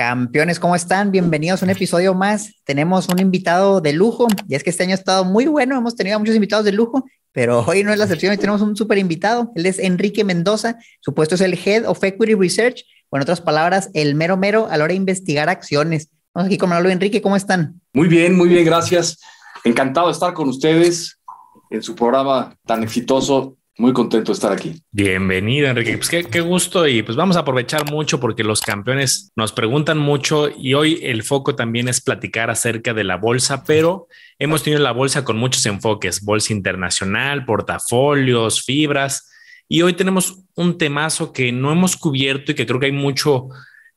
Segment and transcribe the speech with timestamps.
[0.00, 1.10] Campeones, ¿cómo están?
[1.10, 2.54] Bienvenidos a un episodio más.
[2.64, 5.76] Tenemos un invitado de lujo y es que este año ha estado muy bueno.
[5.76, 8.30] Hemos tenido muchos invitados de lujo, pero hoy no es la excepción.
[8.30, 9.52] Hoy tenemos un súper invitado.
[9.56, 10.78] Él es Enrique Mendoza.
[11.00, 14.68] Su puesto es el Head of Equity Research, o en otras palabras, el mero mero
[14.70, 16.08] a la hora de investigar acciones.
[16.32, 17.20] Vamos aquí con Manolo Enrique.
[17.20, 17.82] ¿Cómo están?
[17.92, 19.18] Muy bien, muy bien, gracias.
[19.64, 21.20] Encantado de estar con ustedes
[21.68, 24.80] en su programa tan exitoso muy contento de estar aquí.
[24.92, 25.96] Bienvenido, Enrique.
[25.96, 30.50] Pues qué, gusto y pues vamos a aprovechar mucho porque los campeones nos preguntan mucho
[30.50, 34.06] y hoy el foco también es platicar acerca de la bolsa, pero
[34.38, 39.30] hemos tenido la bolsa con muchos enfoques, bolsa internacional, portafolios, fibras
[39.66, 43.48] y hoy tenemos un temazo que no hemos cubierto y que creo que hay mucho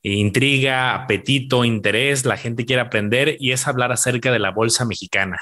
[0.02, 5.42] intriga, apetito, interés, la gente quiere aprender y es hablar acerca de la bolsa mexicana.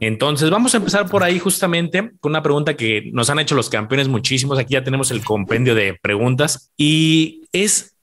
[0.00, 3.70] Entonces, vamos a empezar por ahí justamente con una pregunta que nos han hecho los
[3.70, 4.58] campeones muchísimos.
[4.58, 7.96] Aquí ya tenemos el compendio de preguntas y es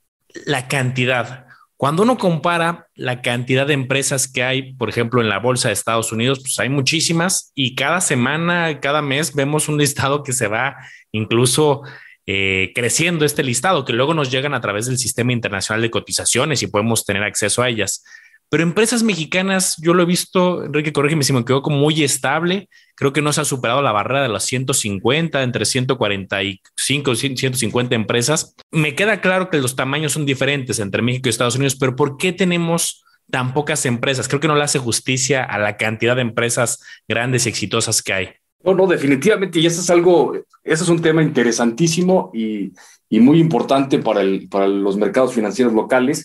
[0.46, 1.46] la cantidad.
[1.76, 5.74] Cuando uno compara la cantidad de empresas que hay, por ejemplo, en la bolsa de
[5.74, 10.46] Estados Unidos, pues hay muchísimas y cada semana, cada mes vemos un listado que se
[10.46, 10.76] va
[11.12, 11.82] incluso
[12.26, 16.62] eh, creciendo este listado, que luego nos llegan a través del sistema internacional de cotizaciones
[16.62, 18.02] y podemos tener acceso a ellas.
[18.48, 22.68] Pero empresas mexicanas, yo lo he visto, Enrique, corrígeme si me como muy estable.
[22.94, 27.94] Creo que no se ha superado la barrera de las 150, entre 145 y 150
[27.94, 28.54] empresas.
[28.70, 32.16] Me queda claro que los tamaños son diferentes entre México y Estados Unidos, pero ¿por
[32.16, 34.28] qué tenemos tan pocas empresas?
[34.28, 38.12] Creo que no le hace justicia a la cantidad de empresas grandes y exitosas que
[38.12, 38.28] hay.
[38.62, 42.72] No, no, definitivamente, y eso es algo, eso es un tema interesantísimo y,
[43.10, 46.24] y muy importante para, el, para los mercados financieros locales.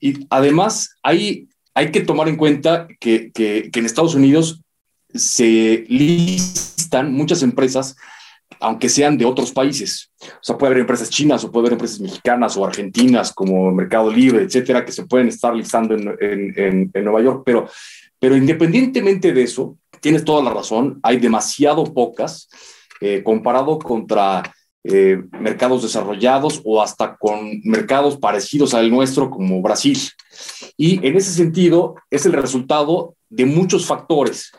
[0.00, 4.60] Y además hay hay que tomar en cuenta que, en Estados Unidos
[5.14, 7.96] se listan muchas empresas,
[8.60, 10.10] aunque sean de otros países.
[10.20, 14.10] O sea, puede haber empresas chinas o puede haber empresas mexicanas o argentinas como Mercado
[14.10, 17.42] Libre, etcétera, que se pueden estar listando en, Nueva York.
[17.44, 17.68] Pero,
[18.18, 22.48] pero independientemente de eso, tienes toda la razón, hay demasiado pocas
[23.00, 24.42] eh, comparado contra
[24.90, 29.98] eh, mercados desarrollados o hasta con mercados parecidos al nuestro como Brasil.
[30.76, 34.50] Y en ese sentido es el resultado de muchos factores.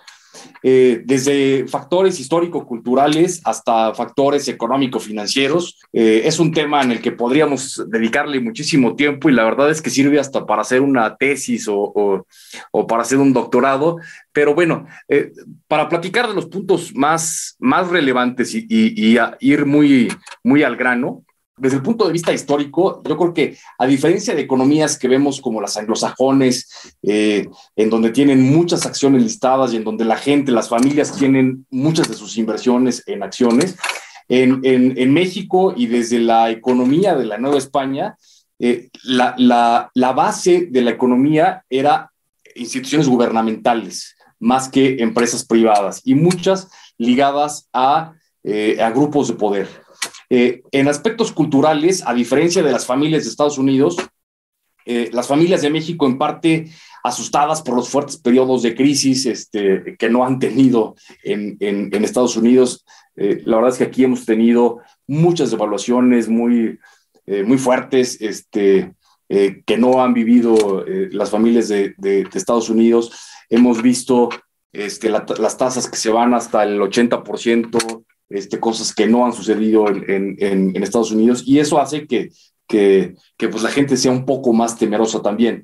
[0.62, 5.80] Eh, desde factores histórico-culturales hasta factores económico-financieros.
[5.94, 9.82] Eh, es un tema en el que podríamos dedicarle muchísimo tiempo y la verdad es
[9.82, 12.26] que sirve hasta para hacer una tesis o,
[12.88, 13.98] para hacer un doctorado.
[14.34, 15.32] Pero bueno, eh,
[15.68, 20.12] para platicar de los puntos más, más relevantes y, y ir muy,
[20.44, 21.24] muy al grano,
[21.60, 25.42] desde el punto de vista histórico, yo creo que a diferencia de economías que vemos
[25.42, 26.70] como las anglosajones,
[27.04, 31.66] eh, en donde tienen muchas acciones listadas y en donde la gente, las familias tienen
[31.70, 33.76] muchas de sus inversiones en acciones,
[34.30, 38.16] en, México y desde la economía de la Nueva España,
[38.60, 42.12] eh, la, base de la economía era
[42.56, 49.68] instituciones gubernamentales más que empresas privadas y muchas ligadas a, eh, a grupos de poder.
[50.30, 53.98] Eh, en aspectos culturales, a diferencia de las familias de Estados Unidos,
[54.86, 56.68] eh, las familias de México en parte
[57.04, 61.58] asustadas por los fuertes periodos de crisis este, que no han tenido en,
[62.04, 62.86] Estados Unidos.
[63.16, 66.78] Eh, la verdad es que aquí hemos tenido muchas devaluaciones muy,
[67.46, 68.94] muy fuertes este,
[69.28, 71.96] que no han vivido las familias de,
[72.34, 73.12] Estados Unidos.
[73.50, 74.30] Hemos visto
[74.74, 79.90] este, las tasas que se van hasta el 80%, este, cosas que no han sucedido
[79.90, 82.30] en, en, Estados Unidos y eso hace que,
[82.68, 85.64] que, que, pues la gente sea un poco más temerosa también.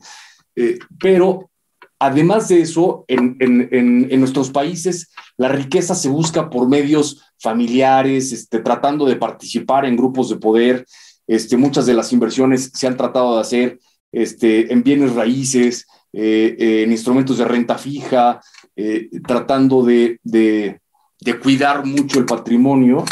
[0.56, 1.52] Eh, pero
[2.00, 8.60] además de eso, en, en, nuestros países la riqueza se busca por medios familiares, este,
[8.60, 10.86] tratando de participar en grupos de poder.
[11.28, 13.80] Este, muchas de las inversiones se han tratado de hacer
[14.12, 18.40] este, en bienes raíces, eh, en instrumentos de renta fija,
[18.76, 20.80] eh, tratando de, de
[21.26, 23.04] de cuidar mucho el patrimonio.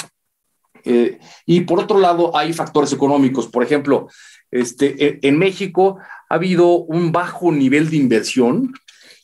[0.86, 1.18] Eh,
[1.48, 3.48] y por otro lado, hay factores económicos.
[3.48, 4.07] Por ejemplo,
[4.51, 5.98] este, e, en México
[6.30, 8.74] ha habido un bajo nivel de inversión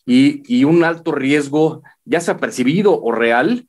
[0.05, 3.67] y, un alto riesgo, ya sea percibido o real,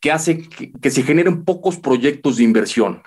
[0.00, 3.02] que hace que, se generen pocos proyectos de inversión.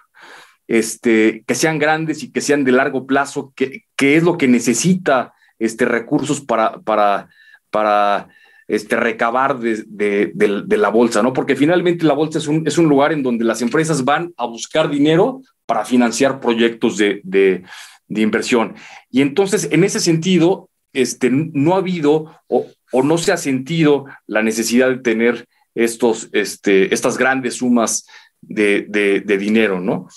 [0.67, 5.33] este, que sean grandes y que sean de largo plazo, que, es lo que necesita
[5.59, 7.29] este, recursos para, para,
[7.69, 8.27] para
[8.67, 11.33] este, recabar de, la bolsa, ¿no?
[11.33, 14.45] Porque finalmente la bolsa es un, es un lugar en donde las empresas van a
[14.45, 17.63] buscar dinero para financiar proyectos de,
[18.09, 18.75] inversión.
[19.09, 22.67] Y entonces, en ese sentido, este, no ha habido o,
[23.03, 28.07] no se ha sentido la necesidad de tener estos, este, estas grandes sumas
[28.41, 30.07] de, dinero, ¿no?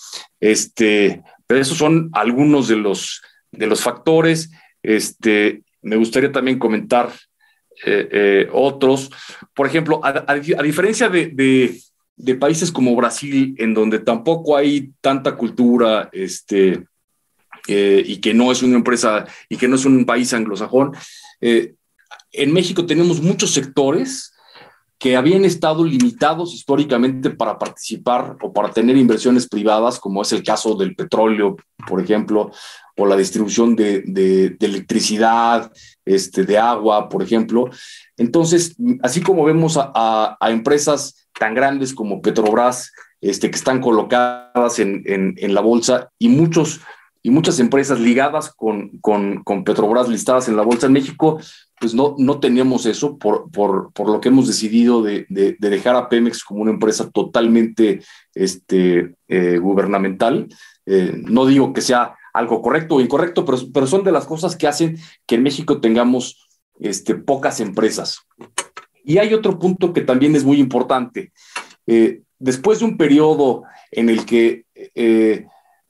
[0.41, 4.50] Este, pero esos son algunos de los, de los factores.
[4.82, 7.11] Este, me gustaría también comentar
[7.85, 9.11] eh, eh, otros.
[9.55, 11.81] Por ejemplo, a, diferencia de,
[12.38, 16.85] países como Brasil, en donde tampoco hay tanta cultura, este,
[17.69, 20.93] eh, y que no es una empresa y que no es un país anglosajón,
[21.41, 24.30] en México tenemos muchos sectores
[25.00, 30.43] que habían estado limitados históricamente para participar o para tener inversiones privadas, como es el
[30.43, 31.56] caso del petróleo,
[31.88, 32.50] por ejemplo,
[32.99, 35.73] o la distribución de, electricidad,
[36.05, 37.70] este, de agua, por ejemplo.
[38.19, 42.93] Entonces, así como vemos a, empresas tan grandes como Petrobras,
[43.23, 46.82] este, que están colocadas en, la bolsa y muchos
[47.23, 51.39] y muchas empresas ligadas con, con, con Petrobras listadas en la bolsa en México,
[51.79, 55.97] pues no, no teníamos eso por, por, por lo que hemos decidido de, de, dejar
[55.97, 58.03] a Pemex como una empresa totalmente
[58.35, 60.49] este, eh, gubernamental.
[60.87, 64.57] Eh, no digo que sea algo correcto o incorrecto, pero, pero son de las cosas
[64.57, 64.97] que hacen
[65.27, 68.21] que en México tengamos este, pocas empresas.
[69.05, 71.33] Y hay otro punto que también es muy importante.
[71.87, 74.65] Eh, después de un periodo en el que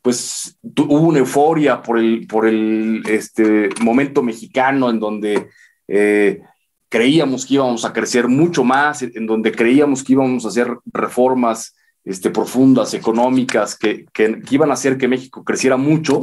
[0.03, 5.49] pues hubo una euforia por el, por el este, momento mexicano en donde
[5.89, 6.41] eh,
[6.89, 11.75] creíamos que íbamos a crecer mucho más, en donde creíamos que íbamos a hacer reformas
[12.05, 16.23] este, profundas, económicas, que, que, iban a hacer que México creciera mucho.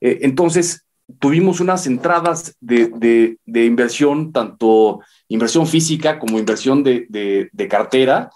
[0.00, 0.84] Eh, entonces,
[1.18, 7.06] tuvimos unas entradas de, de, inversión, tanto inversión física como inversión de,
[7.50, 8.30] de, cartera,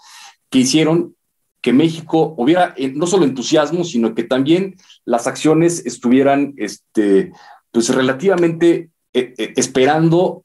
[0.49, 1.15] que hicieron
[1.63, 4.75] que México hubiera eh, no solo entusiasmo, sino que también
[5.05, 7.31] las acciones estuvieran este,
[7.71, 10.43] pues relativamente esperando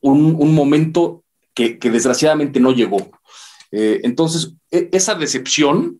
[0.00, 1.22] un, momento
[1.54, 3.10] que, desgraciadamente no llegó.
[3.72, 5.98] Eh, entonces, e, esa decepción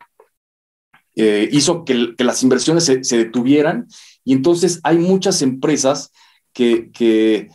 [1.14, 3.86] eh, hizo que, las inversiones se, detuvieran
[4.24, 6.10] y entonces hay muchas empresas
[6.54, 7.50] que, que,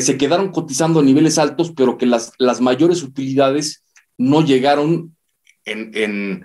[0.00, 3.84] se quedaron cotizando a niveles altos, pero que las, las mayores utilidades
[4.18, 5.13] no llegaron
[5.64, 6.44] en,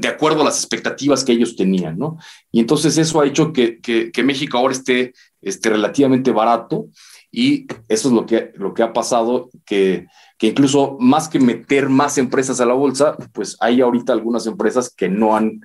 [0.00, 2.18] de acuerdo a las expectativas que ellos tenían, ¿no?
[2.50, 6.88] Y entonces eso ha hecho que, México ahora esté, esté relativamente barato
[7.30, 10.06] y eso es lo que, lo que ha pasado, que,
[10.38, 14.92] que incluso más que meter más empresas a la bolsa, pues hay ahorita algunas empresas
[14.94, 15.60] que no han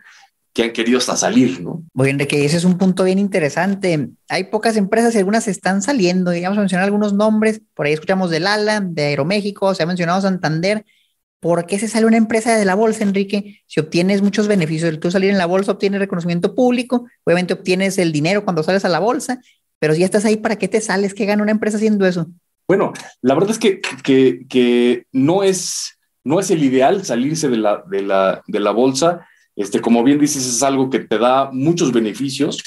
[0.56, 1.84] que han querido hasta salir, ¿no?
[1.94, 4.12] Bueno, que ese es un punto bien interesante.
[4.30, 6.32] Hay pocas empresas y algunas están saliendo.
[6.32, 7.62] A mencionar algunos nombres.
[7.74, 10.86] Por ahí escuchamos del ALA, de Aeroméxico, se ha mencionado Santander.
[11.46, 13.62] ¿Por qué se sale una empresa de la bolsa, Enrique?
[13.68, 18.12] Si obtienes muchos beneficios, tú salir en la bolsa obtienes reconocimiento público, obviamente obtienes el
[18.12, 19.40] dinero cuando sales a la bolsa
[19.80, 21.14] pero si ya estás ahí, ¿para qué te sales?
[21.14, 22.28] ¿Qué gana una empresa haciendo eso?
[22.68, 27.84] Bueno, la verdad es que, que, no, es, no es el ideal salirse de la,
[27.88, 29.28] de la, de la bolsa.
[29.56, 32.64] Este, como bien dices, es algo que te da muchos beneficios,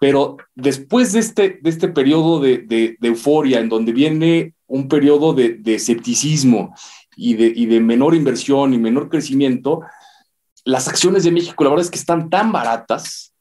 [0.00, 5.34] pero después de este, de este periodo de, de, euforia, en donde viene un periodo
[5.34, 6.74] de, de escepticismo
[7.20, 9.82] y de, menor inversión y menor crecimiento,
[10.64, 13.34] las acciones de México, la verdad es que están tan baratas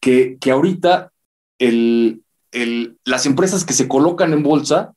[0.00, 1.10] que, que ahorita
[1.58, 4.92] las empresas que se colocan en bolsa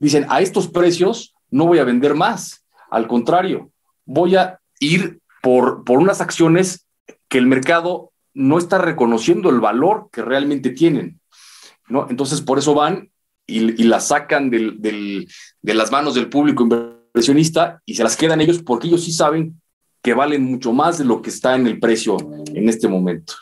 [0.00, 2.64] dicen, a estos precios no voy a vender más.
[2.90, 3.70] Al contrario,
[4.04, 6.88] voy a ir por, por unas acciones
[7.28, 11.20] que el mercado no está reconociendo el valor que realmente tienen.
[11.86, 12.08] ¿no?
[12.10, 13.12] Entonces, por eso van
[13.46, 15.26] y, las sacan de
[15.62, 16.64] las manos del público
[17.12, 19.60] inversionista y se las quedan ellos porque ellos sí saben
[20.02, 22.16] que valen mucho más de lo que está en el precio
[22.54, 23.34] en este momento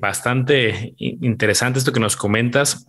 [0.00, 2.86] bastante interesante esto que nos comentas.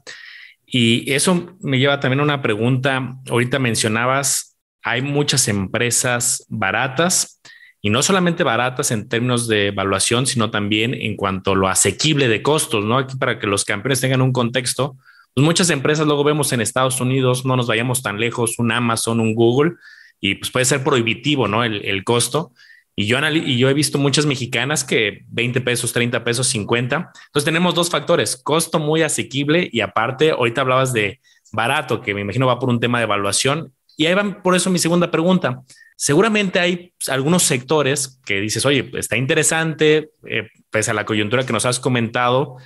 [0.65, 3.17] Y eso me lleva también a una pregunta.
[3.29, 7.41] Ahorita mencionabas, hay muchas empresas baratas
[7.81, 12.27] y no solamente baratas en términos de evaluación, sino también en cuanto a lo asequible
[12.27, 12.97] de costos, ¿no?
[12.97, 14.97] Aquí para que los campeones tengan un contexto,
[15.33, 19.19] pues muchas empresas luego vemos en Estados Unidos, no nos vayamos tan lejos, un Amazon,
[19.19, 19.73] un Google,
[20.19, 21.63] y pues puede ser prohibitivo, ¿no?
[21.63, 22.53] El, el costo.
[22.95, 26.95] Y yo, y yo he visto muchas mexicanas que 20 pesos, 30 pesos, 50.
[26.95, 31.21] Entonces tenemos dos factores, costo muy asequible y aparte, ahorita hablabas de
[31.51, 33.73] barato, que me imagino va por un tema de evaluación.
[33.97, 35.61] Y ahí va por eso mi segunda pregunta.
[35.95, 41.53] seguramente hay algunos sectores que dices, oye, está interesante, eh, pese a la coyuntura que
[41.53, 42.57] nos has comentado.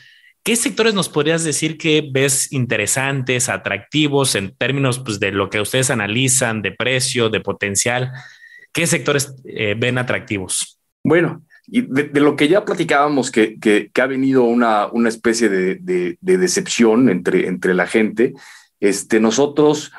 [0.45, 5.59] ¿Qué sectores nos podrías decir que ves interesantes, atractivos en términos pues, de lo que
[5.59, 8.11] ustedes analizan, de precio, de potencial?
[8.71, 10.79] ¿Qué sectores eh, ven atractivos?
[11.03, 17.09] Bueno, de, lo que ya platicábamos, que, ha venido una, una especie de, de, decepción
[17.09, 18.35] entre, entre la gente,
[18.79, 19.91] este, nosotros,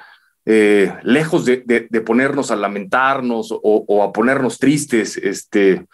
[0.44, 1.58] eh, lejos de,
[2.06, 5.86] ponernos a lamentarnos o, a ponernos tristes, este,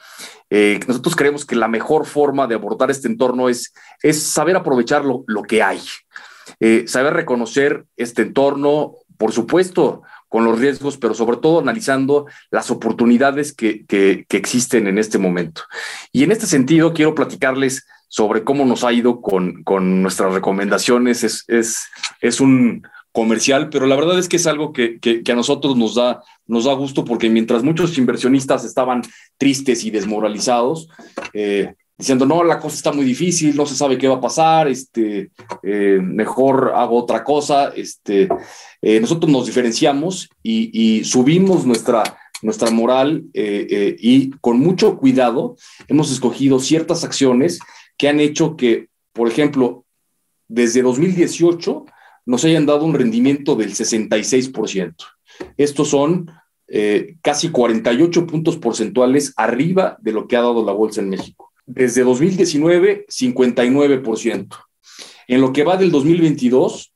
[0.55, 5.03] eh, nosotros creemos que la mejor forma de abordar este entorno es, es saber aprovechar
[5.03, 5.81] lo, lo que hay,
[6.61, 12.71] eh, saber reconocer este entorno, por supuesto, con los riesgos, pero sobre todo analizando las
[12.71, 15.63] oportunidades que, que, existen en este momento.
[16.13, 21.25] Y en este sentido, quiero platicarles sobre cómo nos ha ido con, con nuestras recomendaciones.
[21.25, 21.87] Es, es,
[22.21, 25.95] es, un comercial, pero la verdad es que es algo que, que, a nosotros nos
[25.95, 29.03] da, nos da gusto porque mientras muchos inversionistas estaban
[29.37, 30.89] tristes y desmoralizados,
[31.35, 34.67] eh, diciendo, no, la cosa está muy difícil, no se sabe qué va a pasar,
[34.67, 35.31] este,
[35.63, 37.69] eh, mejor hago otra cosa.
[37.77, 38.29] Este,
[38.81, 42.03] eh, nosotros nos diferenciamos y, subimos nuestra,
[42.41, 47.61] nuestra moral y con mucho cuidado hemos escogido ciertas acciones
[47.99, 49.85] que han hecho que, por ejemplo,
[50.49, 51.85] desde 2018
[52.27, 54.95] nos hayan dado un rendimiento del 66%.
[55.57, 56.31] Estos son
[57.21, 61.53] casi 48 puntos porcentuales arriba de lo que ha dado la bolsa en México.
[61.67, 64.49] Desde 2019, 59%.
[65.29, 66.93] En lo que va del 2022,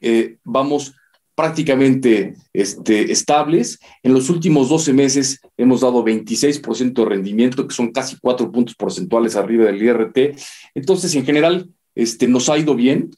[0.00, 0.94] eh, vamos
[1.34, 3.78] prácticamente este, estables.
[4.02, 8.74] En los últimos 12 meses hemos dado 26% de rendimiento, que son casi 4 puntos
[8.74, 10.36] porcentuales arriba del IRT.
[10.74, 13.10] Entonces, en general, este, nos ha ido bien.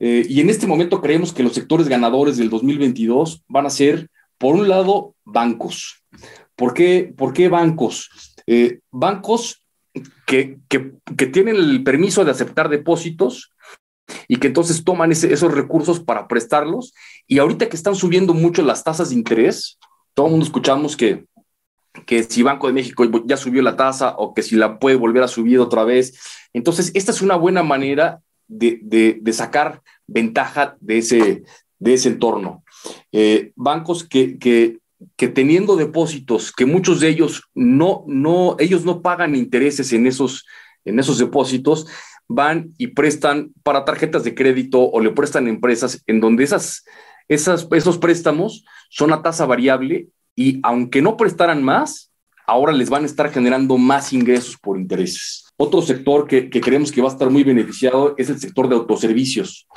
[0.00, 4.10] Eh, y en este momento creemos que los sectores ganadores del 2022 van a ser,
[4.38, 6.04] por un lado, bancos.
[6.56, 8.10] ¿Por qué, bancos?
[8.46, 9.64] Eh, bancos
[10.26, 10.58] que,
[11.32, 13.52] tienen el permiso de aceptar depósitos
[14.28, 16.92] y que entonces toman esos recursos para prestarlos.
[17.26, 19.78] Y ahorita que están subiendo mucho las tasas de interés,
[20.14, 21.24] todo el mundo escuchamos que,
[22.06, 25.22] que si Banco de México ya subió la tasa o que si la puede volver
[25.22, 26.18] a subir otra vez.
[26.52, 31.42] Entonces, esta es una buena manera de, sacar ventaja de ese,
[31.78, 32.64] de ese entorno.
[33.12, 34.78] Eh, bancos que, que,
[35.16, 40.44] que teniendo depósitos, que muchos de ellos no, no, ellos no pagan intereses en esos,
[40.84, 41.86] en esos depósitos,
[42.28, 46.84] van y prestan para tarjetas de crédito o le prestan empresas en donde esas,
[47.28, 52.10] esas, esos préstamos son a tasa variable y aunque no prestaran más,
[52.46, 55.43] ahora les van a estar generando más ingresos por intereses.
[55.56, 59.68] Otro sector que, creemos que va a estar muy beneficiado es el sector de autoservicios.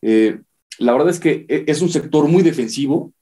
[0.00, 0.40] Eh,
[0.78, 3.12] la verdad es que e, es un sector muy defensivo,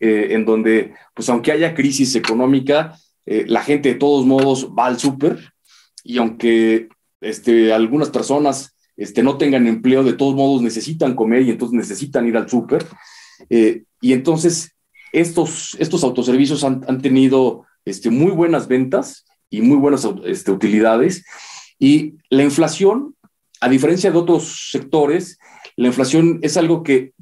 [0.00, 4.86] eh, en donde, pues aunque haya crisis económica, eh, la gente de todos modos va
[4.86, 5.52] al súper
[6.02, 6.88] y aunque
[7.20, 12.26] este, algunas personas este, no tengan empleo, de todos modos necesitan comer y entonces necesitan
[12.26, 12.86] ir al súper.
[14.00, 14.74] Y entonces
[15.12, 21.24] estos, estos autoservicios han, han, tenido este, muy buenas ventas y muy buenas este, utilidades.
[21.78, 23.14] Y la inflación,
[23.60, 25.38] a diferencia de otros sectores,
[25.76, 27.12] la inflación es algo que,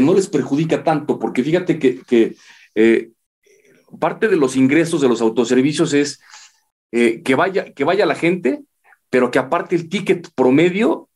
[0.00, 2.36] no les perjudica tanto, porque fíjate que,
[2.74, 3.10] eh,
[3.98, 6.20] parte de los ingresos de los autoservicios es
[6.92, 8.62] eh, que, vaya, que vaya la gente,
[9.10, 11.08] pero que aparte el ticket promedio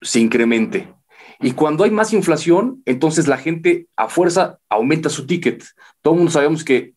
[0.00, 0.92] se incremente.
[1.40, 5.64] Y cuando hay más inflación, entonces la gente a fuerza aumenta su ticket.
[6.00, 6.94] Todo el mundo sabemos que,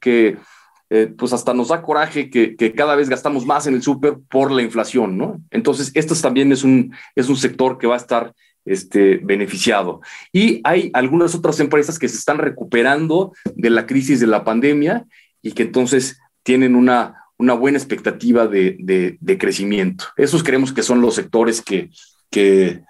[0.92, 4.52] eh, pues hasta nos da coraje que, cada vez gastamos más en el súper por
[4.52, 5.40] la inflación, ¿no?
[5.52, 8.34] Entonces, esto también es un, es un sector que va a estar
[8.66, 10.02] este, beneficiado.
[10.32, 15.06] Y hay algunas otras empresas que se están recuperando de la crisis de la pandemia
[15.42, 20.06] y que entonces tienen una, una buena expectativa de, crecimiento.
[20.18, 21.90] Esos creemos que son los sectores que,
[22.30, 22.84] que,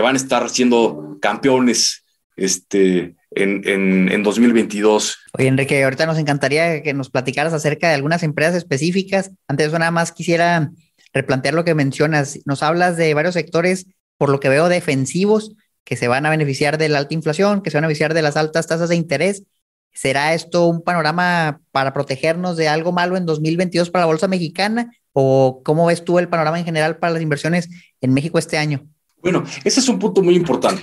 [0.00, 2.04] van a estar siendo campeones
[2.36, 5.18] este, en, en, 2022.
[5.32, 9.30] Oye, Enrique, ahorita nos encantaría que nos platicaras acerca de algunas empresas específicas.
[9.46, 10.70] Antes de eso, nada más quisiera
[11.12, 12.38] replantear lo que mencionas.
[12.44, 13.86] Nos hablas de varios sectores
[14.18, 15.52] por lo que veo, defensivos
[15.84, 18.22] que se van a beneficiar de la alta inflación, que se van a beneficiar de
[18.22, 19.44] las altas tasas de interés.
[19.92, 24.90] ¿Será esto un panorama para protegernos de algo malo en 2022 para la Bolsa Mexicana?
[25.12, 27.68] ¿O cómo ves tú el panorama en general para las inversiones
[28.00, 28.86] en México este año?
[29.22, 30.82] Bueno, ese es un punto muy importante.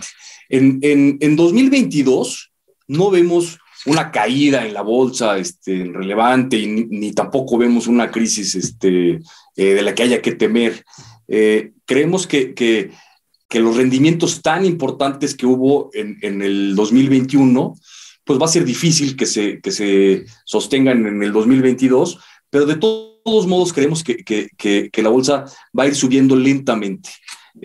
[0.56, 2.52] En, en, 2022
[2.88, 8.56] no vemos una caída en la bolsa este, relevante y ni, tampoco vemos una crisis
[8.56, 9.20] este,
[9.56, 10.86] eh, de la que haya que temer.
[11.28, 12.92] Eh, creemos que, que
[13.54, 17.76] que los rendimientos tan importantes que hubo en, el 2021
[18.24, 22.18] pues va a ser difícil que se, que se sostengan en el 2022,
[22.50, 25.46] pero de todos modos creemos que, que, la bolsa
[25.78, 27.12] va a ir subiendo lentamente.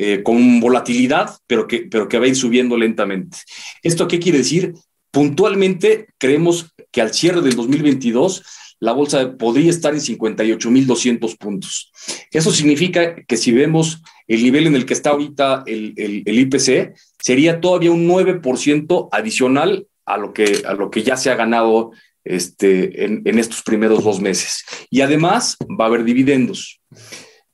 [0.00, 3.38] Eh, con volatilidad, pero que, pero que va a ir subiendo lentamente.
[3.82, 4.74] ¿Esto qué quiere decir?
[5.10, 8.44] Puntualmente creemos que al cierre del 2022
[8.78, 11.90] la bolsa podría estar en 58.200 puntos.
[12.30, 16.94] Eso significa que si vemos el nivel en el que está ahorita el, el, IPC,
[17.20, 21.90] sería todavía un 9% adicional a lo, que, a lo que ya se ha ganado
[22.22, 24.64] este, en, en estos primeros dos meses.
[24.90, 26.80] Y además va a haber dividendos.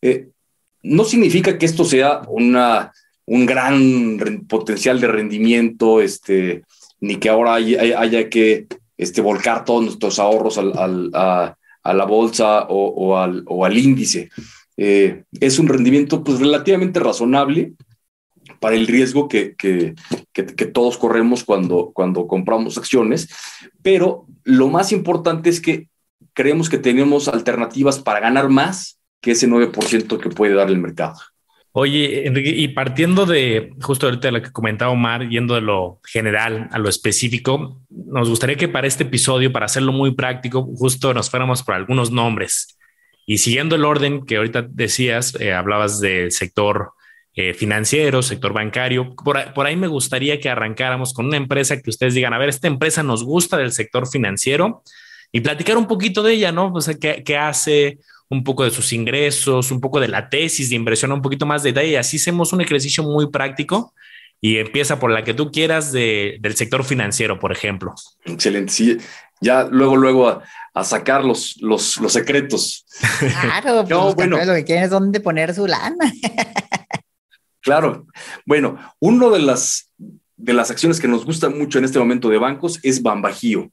[0.02, 0.28] Eh,
[0.84, 2.92] no significa que esto sea una,
[3.26, 6.62] un gran potencial de rendimiento, este,
[7.00, 11.56] ni que ahora haya que este, volcar todos nuestros ahorros a,
[11.92, 14.30] la bolsa o, al, o al, índice.
[14.76, 17.72] Eh, es un rendimiento pues, relativamente razonable
[18.60, 19.94] para el riesgo que, que,
[20.32, 23.28] que, todos corremos cuando, cuando compramos acciones,
[23.82, 25.88] pero lo más importante es que
[26.34, 31.16] creemos que tenemos alternativas para ganar más que ese 9% que puede dar el mercado.
[31.72, 35.98] Oye, Enrique, y partiendo de justo ahorita de lo que comentaba Omar, yendo de lo
[36.04, 41.12] general a lo específico, nos gustaría que para este episodio, para hacerlo muy práctico, justo
[41.14, 42.78] nos fuéramos por algunos nombres.
[43.26, 46.92] Y siguiendo el orden que ahorita decías, eh, hablabas del sector
[47.34, 49.16] eh, financiero, sector bancario.
[49.16, 52.50] Por, por, ahí me gustaría que arrancáramos con una empresa que ustedes digan, a ver,
[52.50, 54.84] esta empresa nos gusta del sector financiero
[55.32, 56.72] y platicar un poquito de ella, ¿no?
[56.72, 60.70] O sea, qué, qué hace, un poco de sus ingresos, un poco de la tesis
[60.70, 61.90] de inversión, un poquito más de detalle.
[61.90, 63.94] Y así hacemos un ejercicio muy práctico
[64.40, 67.94] y empieza por la que tú quieras de, del sector financiero, por ejemplo.
[68.24, 68.72] Excelente.
[68.72, 68.98] Sí,
[69.40, 70.42] ya luego, luego
[70.74, 72.84] a, sacar los, los, los, secretos.
[73.18, 76.12] Claro, pues bueno, lo que quieren es dónde poner su lana.
[77.60, 78.06] claro.
[78.44, 79.90] Bueno, uno de las,
[80.36, 83.70] de las acciones que nos gusta mucho en este momento de bancos es Bambajío.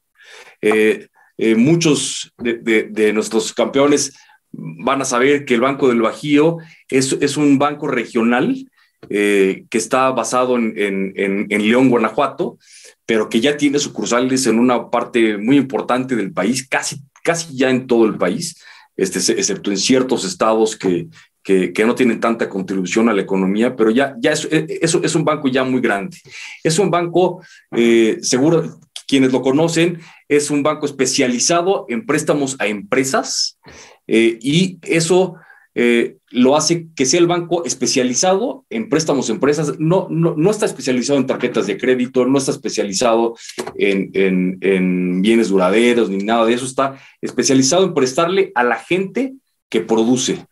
[0.62, 4.14] Eh, eh, muchos de, de, de, nuestros campeones
[4.52, 6.58] van a saber que el Banco del Bajío
[6.90, 8.68] es, es un banco regional
[9.10, 11.14] eh, que está basado en, en,
[11.50, 12.60] en, León, Guanajuato,
[13.06, 17.70] pero que ya tiene sucursales en una parte muy importante del país, casi, casi ya
[17.70, 18.62] en todo el país,
[18.96, 21.08] este, excepto en ciertos estados que,
[21.44, 25.16] que, que, no tienen tanta contribución a la economía, pero ya, ya es, es, es
[25.16, 26.18] un banco ya muy grande.
[26.64, 28.80] Es un banco, eh, seguro,
[29.12, 33.60] quienes lo conocen, es un banco especializado en préstamos a empresas
[34.08, 35.36] eh, y eso
[35.76, 40.50] eh, lo hace que sea el banco especializado en préstamos a empresas, no, no, no,
[40.50, 43.36] está especializado en tarjetas de crédito, no está especializado
[43.76, 48.78] en, en, en, bienes duraderos ni nada de eso, está especializado en prestarle a la
[48.78, 49.34] gente
[49.68, 50.46] que produce.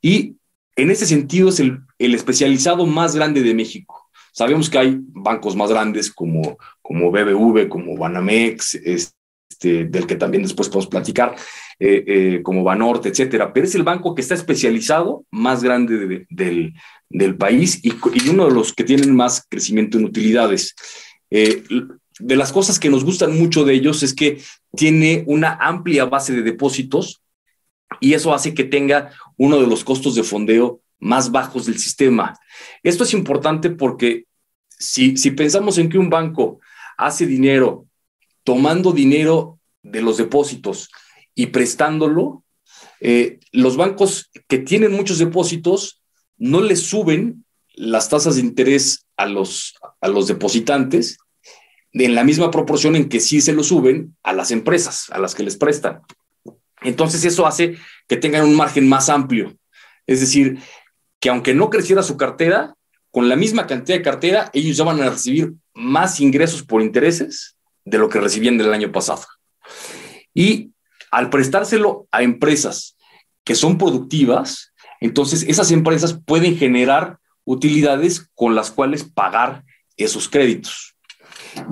[0.00, 0.36] Y
[0.76, 4.07] en ese sentido es el especializado más grande de México.
[4.38, 10.44] Sabemos que hay bancos más grandes como, como BBV, como Banamex, este, del que también
[10.44, 11.34] después podemos platicar,
[11.80, 16.72] eh, eh, como Banorte, etcétera, pero es el banco que está especializado más grande del,
[17.08, 17.90] del, país y,
[18.30, 20.76] uno de los que tienen más crecimiento en utilidades.
[21.32, 21.64] Eh,
[22.20, 24.40] de las cosas que nos gustan mucho de ellos es que
[24.76, 27.22] tiene una amplia base de depósitos
[27.98, 32.38] y eso hace que tenga uno de los costos de fondeo más bajos del sistema.
[32.84, 34.27] Esto es importante porque
[34.78, 36.60] si, pensamos en que un banco
[36.96, 37.86] hace dinero
[38.44, 40.90] tomando dinero de los depósitos
[41.34, 42.44] y prestándolo,
[43.00, 46.02] eh, los bancos que tienen muchos depósitos
[46.36, 51.18] no les suben las tasas de interés a los, a los depositantes
[51.92, 55.34] en la misma proporción en que sí se lo suben a las empresas, a las
[55.34, 56.00] que les prestan.
[56.82, 59.56] Entonces eso hace que tengan un margen más amplio.
[60.06, 60.58] Es decir,
[61.20, 62.74] que aunque no creciera su cartera,
[63.10, 67.56] con la misma cantidad de cartera, ellos ya van a recibir más ingresos por intereses
[67.84, 69.22] de lo que recibían del año pasado.
[70.34, 70.72] Y
[71.10, 72.96] al prestárselo a empresas
[73.44, 79.64] que son productivas, entonces esas empresas pueden generar utilidades con las cuales pagar
[79.96, 80.94] esos créditos.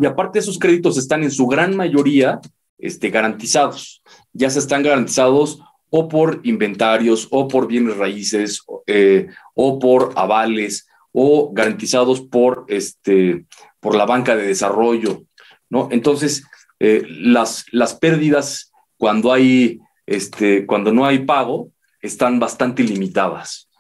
[0.01, 2.41] Y aparte esos créditos están en su gran mayoría
[2.79, 4.03] este, garantizados.
[4.33, 10.87] Ya se están garantizados o por inventarios o por bienes raíces eh, o por avales
[11.19, 13.47] o garantizados por, este,
[13.81, 15.23] por la banca de desarrollo.
[15.71, 15.89] ¿no?
[15.91, 16.45] Entonces,
[16.79, 21.71] eh, las, las pérdidas cuando hay, este, cuando no hay pago,
[22.03, 23.71] están bastante limitadas.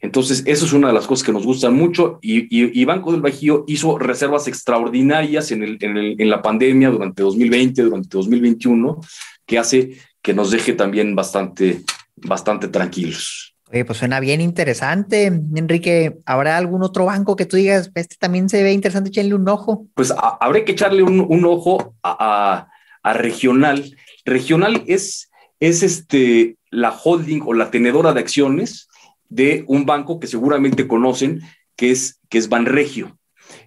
[0.00, 3.64] Entonces, eso es una de las cosas que nos gustan mucho y, Banco del Bajío
[3.66, 8.98] hizo reservas extraordinarias en, el, en, el, en, la pandemia durante 2020, durante 2021,
[9.44, 11.82] que hace que nos deje también bastante,
[12.16, 13.57] bastante tranquilos.
[13.70, 15.26] Oye, pues suena bien interesante.
[15.26, 19.48] Enrique, ¿habrá algún otro banco que tú digas, este también se ve interesante, echenle un
[19.48, 19.86] ojo?
[19.94, 22.68] Pues habrá que echarle un, ojo a,
[23.04, 23.96] Regional.
[24.24, 28.88] Regional es, es este, la holding o la tenedora de acciones
[29.28, 31.42] de un banco que seguramente conocen,
[31.76, 33.18] que es, que es Banregio.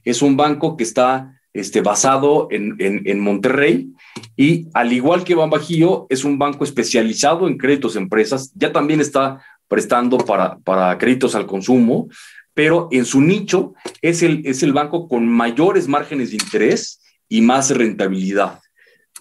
[0.03, 3.91] Es un banco que está este, basado en, en, Monterrey
[4.37, 9.01] y al igual que Banbajío, es un banco especializado en créditos de empresas, ya también
[9.01, 12.09] está prestando para, para créditos al consumo,
[12.53, 17.39] pero en su nicho es el, es el banco con mayores márgenes de interés y
[17.39, 18.59] más rentabilidad,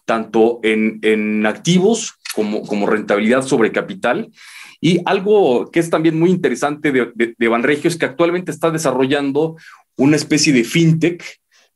[0.04, 4.32] tanto en, en activos como, como rentabilidad sobre capital.
[4.80, 9.54] Y algo que es también muy interesante de, de, Banregio es que actualmente está desarrollando
[9.96, 11.22] una especie de fintech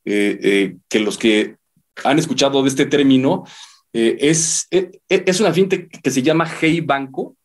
[0.04, 1.54] eh, eh, que los que
[2.02, 3.44] han escuchado de este término,
[3.92, 7.36] eh, es, es una fintech que se llama Hey Banco,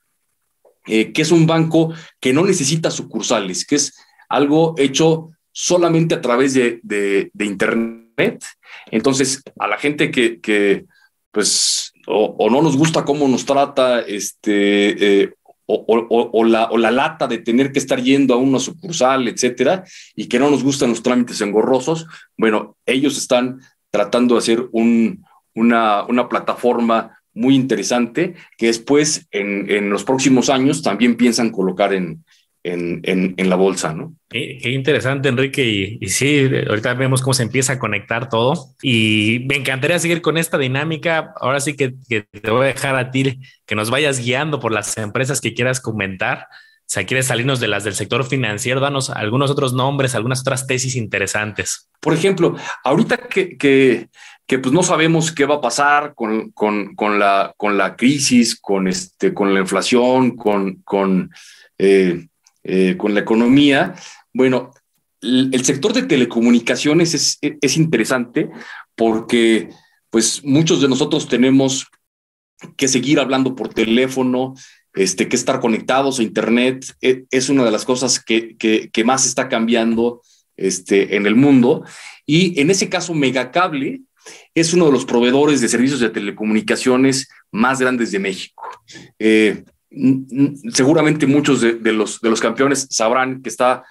[0.86, 3.94] que es un banco que no necesita sucursales, que es
[4.28, 8.44] algo hecho solamente a través de, Internet.
[8.92, 10.86] Entonces, a la gente que,
[11.32, 15.34] pues, o, no nos gusta cómo nos trata este,
[15.66, 19.84] o, la, o, la, lata de tener que estar yendo a una sucursal, etcétera,
[20.16, 23.60] y que no nos gustan los trámites engorrosos, bueno, ellos están
[23.92, 30.50] tratando de hacer un, una, una plataforma muy interesante que después en, en, los próximos
[30.50, 32.24] años también piensan colocar en,
[32.64, 33.02] en,
[33.38, 34.14] en, la bolsa, ¿no?
[34.30, 35.98] Qué, interesante, Enrique.
[36.00, 38.76] Y, sí, ahorita vemos cómo se empieza a conectar todo.
[38.82, 41.34] Y me encantaría seguir con esta dinámica.
[41.40, 44.98] Ahora sí que, te voy a dejar a ti que nos vayas guiando por las
[44.98, 46.48] empresas que quieras comentar.
[46.90, 50.96] Sea, quieres salirnos de las del sector financiero, danos algunos otros nombres, algunas otras tesis
[50.96, 51.88] interesantes.
[52.00, 54.10] Por ejemplo, ahorita que, que,
[54.60, 59.36] pues no sabemos qué va a pasar con, con, la, con la crisis, con, este,
[59.36, 61.30] con la inflación, con, con
[61.78, 62.28] eh,
[62.64, 63.96] eh, con la economía.
[64.34, 64.74] Bueno,
[65.22, 68.50] el, sector de telecomunicaciones es, es, interesante
[68.96, 69.70] porque
[70.10, 71.88] pues muchos de nosotros tenemos
[72.76, 74.56] que seguir hablando por teléfono,
[75.00, 79.26] este, que estar conectados a Internet e, es una de las cosas que, que, más
[79.26, 80.22] está cambiando
[80.58, 81.86] este, en el mundo.
[82.26, 84.02] Y en ese caso, Megacable
[84.54, 88.62] es uno de los proveedores de servicios de telecomunicaciones más grandes de México.
[89.18, 89.64] Eh,
[90.70, 93.86] seguramente muchos de, los, de los campeones sabrán que, está,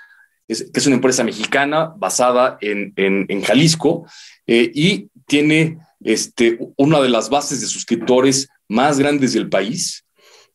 [0.47, 4.07] es, que es una empresa mexicana basada en, en, Jalisco
[4.47, 10.05] eh, y tiene este, una de las bases de suscriptores más grandes del país.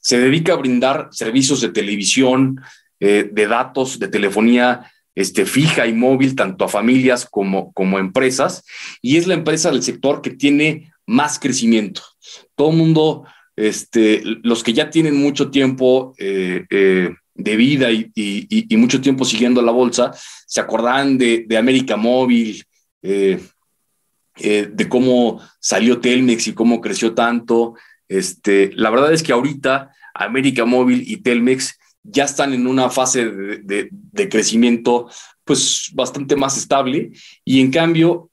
[0.04, 2.60] Se dedica a brindar servicios de televisión,
[3.00, 8.02] eh, de datos, de telefonía este, fija y móvil, tanto a familias como, como a
[8.02, 8.66] empresas,
[9.02, 12.02] y es la empresa del sector que tiene más crecimiento.
[12.56, 18.68] Todo el mundo este, los que ya tienen mucho tiempo eh, eh, de vida y,
[18.76, 20.12] mucho tiempo siguiendo la bolsa,
[20.46, 22.66] se acordarán de, América Móvil,
[23.02, 23.39] de
[24.89, 27.76] cómo salió Telmex y cómo creció tanto.
[28.13, 33.26] Este, la verdad es que ahorita América Móvil y Telmex ya están en una fase
[33.26, 33.89] de,
[34.30, 35.10] crecimiento
[35.43, 37.12] pues bastante más estable
[37.43, 38.30] y en cambio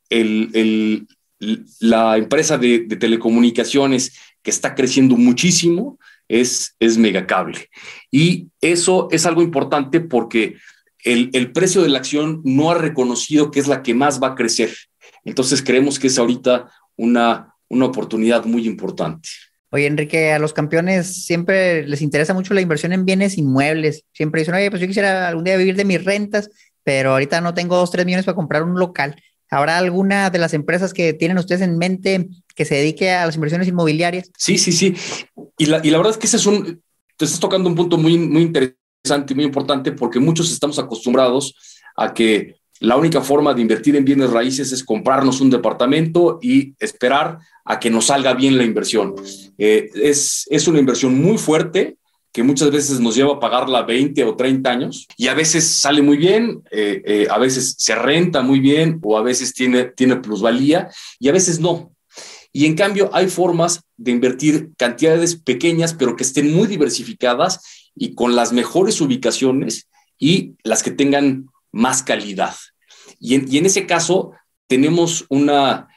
[1.80, 7.70] la empresa de, telecomunicaciones que está creciendo muchísimo es, Megacable.
[8.10, 10.56] Y eso es algo importante porque
[11.04, 14.34] el, precio de la acción no ha reconocido que es la que más va a
[14.34, 14.76] crecer.
[15.24, 19.30] Entonces creemos que es ahorita una oportunidad muy importante.
[19.70, 24.04] Oye, Enrique, a los campeones siempre les interesa mucho la inversión en bienes inmuebles.
[24.12, 26.50] Siempre dicen, oye, pues yo quisiera algún día vivir de mis rentas,
[26.82, 29.16] pero ahorita no tengo dos, tres millones para comprar un local.
[29.48, 33.34] ¿Habrá alguna de las empresas que tienen ustedes en mente que se dedique a las
[33.34, 34.30] inversiones inmobiliarias?
[34.36, 34.94] Sí, sí, sí.
[35.58, 36.82] Y la, y la verdad es que ese es un,
[37.16, 41.54] te estás tocando un punto muy, muy interesante y muy importante porque muchos estamos acostumbrados
[41.96, 46.74] a que la única forma de invertir en bienes raíces es comprarnos un departamento y
[46.78, 49.14] esperar a que nos salga bien la inversión.
[49.58, 51.98] Eh, es, es una inversión muy fuerte,
[52.32, 56.00] que muchas veces nos lleva a pagarla 20 o 30 años y a veces sale
[56.00, 60.16] muy bien, eh, eh, a veces se renta muy bien o a veces tiene, tiene
[60.16, 60.88] plusvalía
[61.18, 61.92] y a veces no.
[62.52, 68.14] Y en cambio hay formas de invertir cantidades pequeñas pero que estén muy diversificadas y
[68.14, 69.88] con las mejores ubicaciones
[70.18, 72.54] y las que tengan más calidad.
[73.20, 74.32] Y en, ese caso
[74.66, 75.88] tenemos una,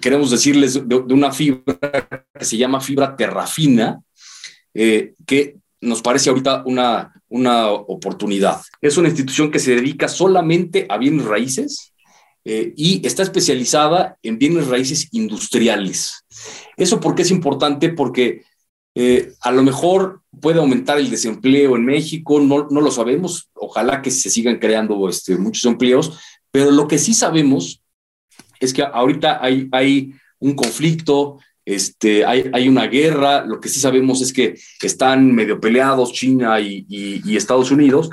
[0.00, 1.78] queremos decirles, de, de una fibra
[2.38, 4.00] que se llama fibra terrafina,
[4.74, 8.60] eh, que nos parece ahorita una, una oportunidad.
[8.80, 11.94] Es una institución que se dedica solamente a bienes raíces
[12.44, 16.24] eh, y está especializada en bienes raíces industriales.
[16.76, 17.88] ¿Eso por qué es importante?
[17.88, 18.42] Porque
[18.96, 24.00] Eh, a lo mejor puede aumentar el desempleo en México, no, no lo sabemos, ojalá
[24.02, 26.12] que se sigan creando este, muchos empleos,
[26.54, 27.82] pero lo que sí sabemos
[28.60, 33.80] es que ahorita hay, hay un conflicto, este, hay, hay, una guerra, lo que sí
[33.80, 38.08] sabemos es que están medio peleados China y, Estados Unidos,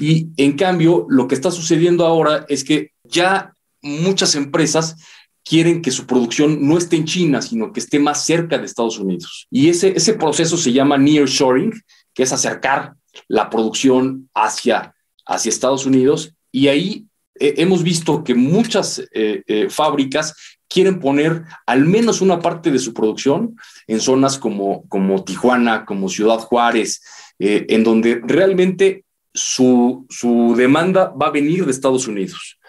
[0.00, 3.52] y en cambio lo que está sucediendo ahora es que ya
[3.82, 4.96] muchas empresas
[5.44, 8.98] quieren que su producción no esté en China, sino que esté más cerca de Estados
[8.98, 9.48] Unidos.
[9.50, 11.74] Y ese, ese proceso se llama nearshoring,
[12.14, 12.94] que es acercar
[13.28, 14.94] la producción hacia,
[15.26, 16.32] hacia Estados Unidos.
[16.50, 17.06] Y ahí
[17.42, 20.32] eh, hemos visto que muchas eh, eh, fábricas
[20.68, 23.56] quieren poner al menos una parte de su producción
[23.88, 27.02] en zonas como, como Tijuana, como Ciudad Juárez,
[27.38, 32.60] en donde realmente su, su demanda va a venir de Estados Unidos.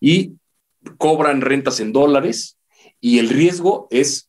[0.00, 0.32] Y
[0.98, 2.58] cobran rentas en dólares
[3.00, 4.28] y el riesgo es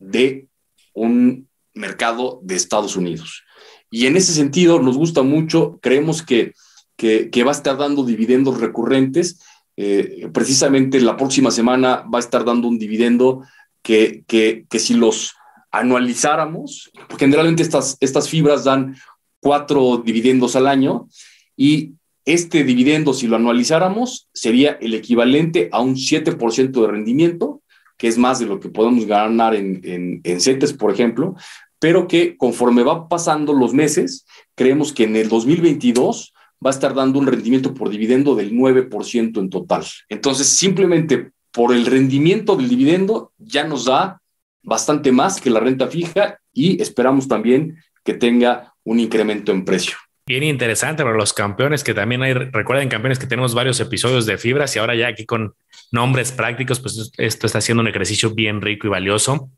[0.00, 0.48] de
[0.92, 3.44] un mercado de Estados Unidos.
[3.90, 6.52] Y en ese sentido nos gusta mucho, creemos que,
[6.96, 9.40] que, va a estar dando dividendos recurrentes.
[9.76, 13.42] Eh, precisamente la próxima semana va a estar dando un dividendo
[13.82, 15.34] que, que, si los
[15.70, 18.96] anualizáramos, generalmente estas, estas fibras dan
[19.40, 21.08] cuatro dividendos al año
[21.56, 21.92] y
[22.24, 27.62] este dividendo, si lo anualizáramos, sería el equivalente a un 7% de rendimiento,
[27.96, 31.36] que es más de lo que podemos ganar en, en, CETES, por ejemplo,
[31.78, 36.94] pero que conforme va pasando los meses, creemos que en el 2022 va a estar
[36.94, 39.84] dando un rendimiento por dividendo del 9% en total.
[40.08, 44.20] Entonces, simplemente por el rendimiento del dividendo ya nos da
[44.62, 49.96] bastante más que la renta fija y esperamos también que tenga un incremento en precio.
[50.28, 54.38] Bien interesante para los campeones, que también hay, recuerden campeones que tenemos varios episodios de
[54.38, 55.54] fibras y ahora ya aquí con
[55.92, 59.50] nombres prácticos, pues esto está haciendo un ejercicio bien rico y valioso.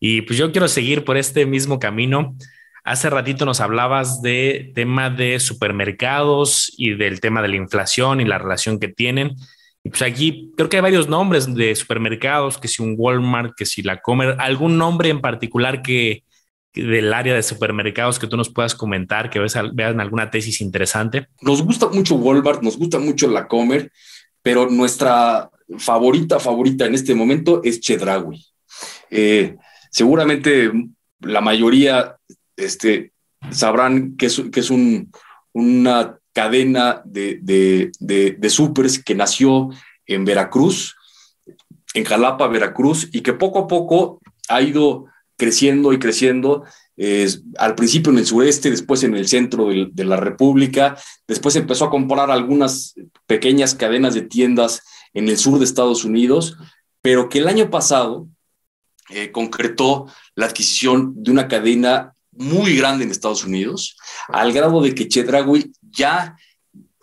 [0.00, 2.34] Y pues yo quiero seguir por este mismo camino.
[2.84, 8.24] Hace ratito nos hablabas de tema de supermercados y del tema de la inflación y
[8.24, 9.36] la relación que tienen.
[9.82, 13.66] Y pues aquí creo que hay varios nombres de supermercados, que si un Walmart, que
[13.66, 16.24] si la Comer, algún nombre en particular que,
[16.74, 19.40] del área de supermercados que tú nos puedas comentar, que
[19.72, 21.28] vean alguna tesis interesante?
[21.40, 23.90] Nos gusta mucho Walmart, nos gusta mucho la Comer,
[24.42, 28.44] pero nuestra favorita, favorita en este momento es Chedraui.
[29.10, 29.56] Eh,
[29.90, 30.70] seguramente
[31.20, 32.16] la mayoría
[32.60, 33.12] este,
[33.50, 34.70] sabrán que es,
[35.52, 39.70] una cadena de, de, de, de supers que nació
[40.06, 40.96] en Veracruz,
[41.94, 45.06] en Jalapa, Veracruz, y que poco a poco ha ido
[45.40, 46.64] creciendo y creciendo.
[47.56, 50.96] al principio en el sureste, después en el centro de, la República,
[51.26, 52.94] después empezó a comprar algunas
[53.26, 54.82] pequeñas cadenas de tiendas
[55.14, 56.58] en el sur de Estados Unidos,
[57.00, 58.28] pero que el año pasado
[59.08, 63.96] eh, concretó la adquisición de una cadena muy grande en Estados Unidos,
[64.28, 66.36] al grado de que Chedragui ya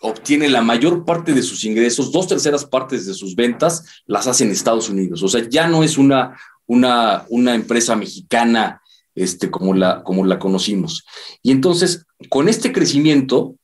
[0.00, 4.44] obtiene la mayor parte de sus ingresos, dos terceras partes de sus ventas las hace
[4.44, 5.22] en Estados Unidos.
[5.22, 8.82] O sea, ya no es una, una, una empresa mexicana
[9.14, 11.04] este, como, la, como la conocimos.
[11.42, 13.54] Y entonces, con este crecimiento,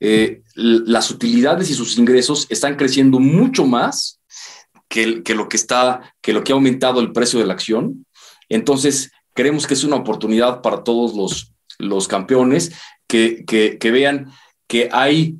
[0.00, 4.20] eh, las utilidades y sus ingresos están creciendo mucho más
[4.88, 8.04] que, que, lo que está, que lo que ha aumentado el precio de la acción.
[8.48, 12.72] Entonces, creemos que es una oportunidad para todos los, los campeones
[13.06, 14.30] que, que, vean
[14.66, 15.38] que hay,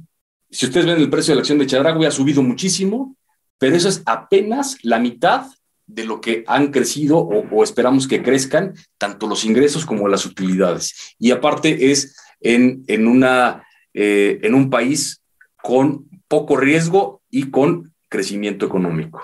[0.50, 3.14] si ustedes ven el precio de la acción de Chadragui ha subido muchísimo,
[3.58, 5.48] pero eso es apenas la mitad
[5.86, 11.14] de lo que han crecido o, esperamos que crezcan tanto los ingresos como las utilidades.
[11.18, 15.20] Y aparte es en, en, una, eh, en un país
[15.62, 19.20] con poco riesgo y con crecimiento económico.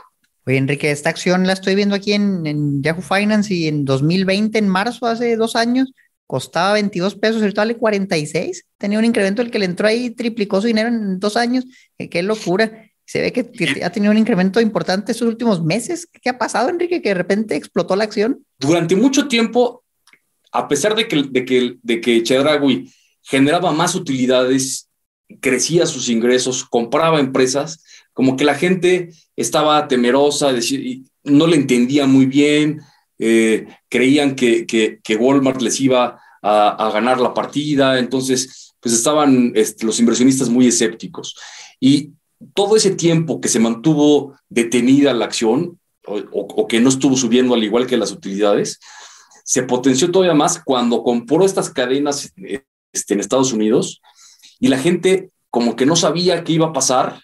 [0.47, 4.59] Oye, Enrique, esta acción la estoy viendo aquí en, en, Yahoo Finance y en 2020,
[4.59, 5.93] en marzo, hace dos años,
[6.27, 8.65] costaba 22 pesos, ahorita vale 46.
[8.79, 11.65] Tenía un incremento el que le entró ahí, triplicó su dinero en dos años.
[11.99, 16.09] qué locura se ve que ha tenido un incremento importante estos últimos meses.
[16.21, 18.45] ¿Qué ha pasado, Enrique, que de repente explotó la acción?
[18.59, 19.85] Durante mucho tiempo,
[20.51, 24.89] a pesar de que, de que, de que Chedragui generaba más utilidades,
[25.41, 27.83] crecía sus ingresos, compraba empresas,
[28.17, 32.81] como que la gente estaba temerosa, decir, no le entendía muy bien,
[33.19, 39.53] eh, creían que, que, Walmart les iba a, a, ganar la partida, entonces pues estaban
[39.55, 41.37] este, los inversionistas muy escépticos.
[41.79, 42.13] Y
[42.55, 47.65] todo ese tiempo que se mantuvo detenida la acción o, que no estuvo subiendo al
[47.65, 48.81] igual que las utilidades,
[49.45, 52.33] se potenció todavía más cuando compró estas cadenas
[52.93, 54.01] este, en Estados Unidos
[54.59, 57.21] y la gente como que no sabía qué iba a pasar,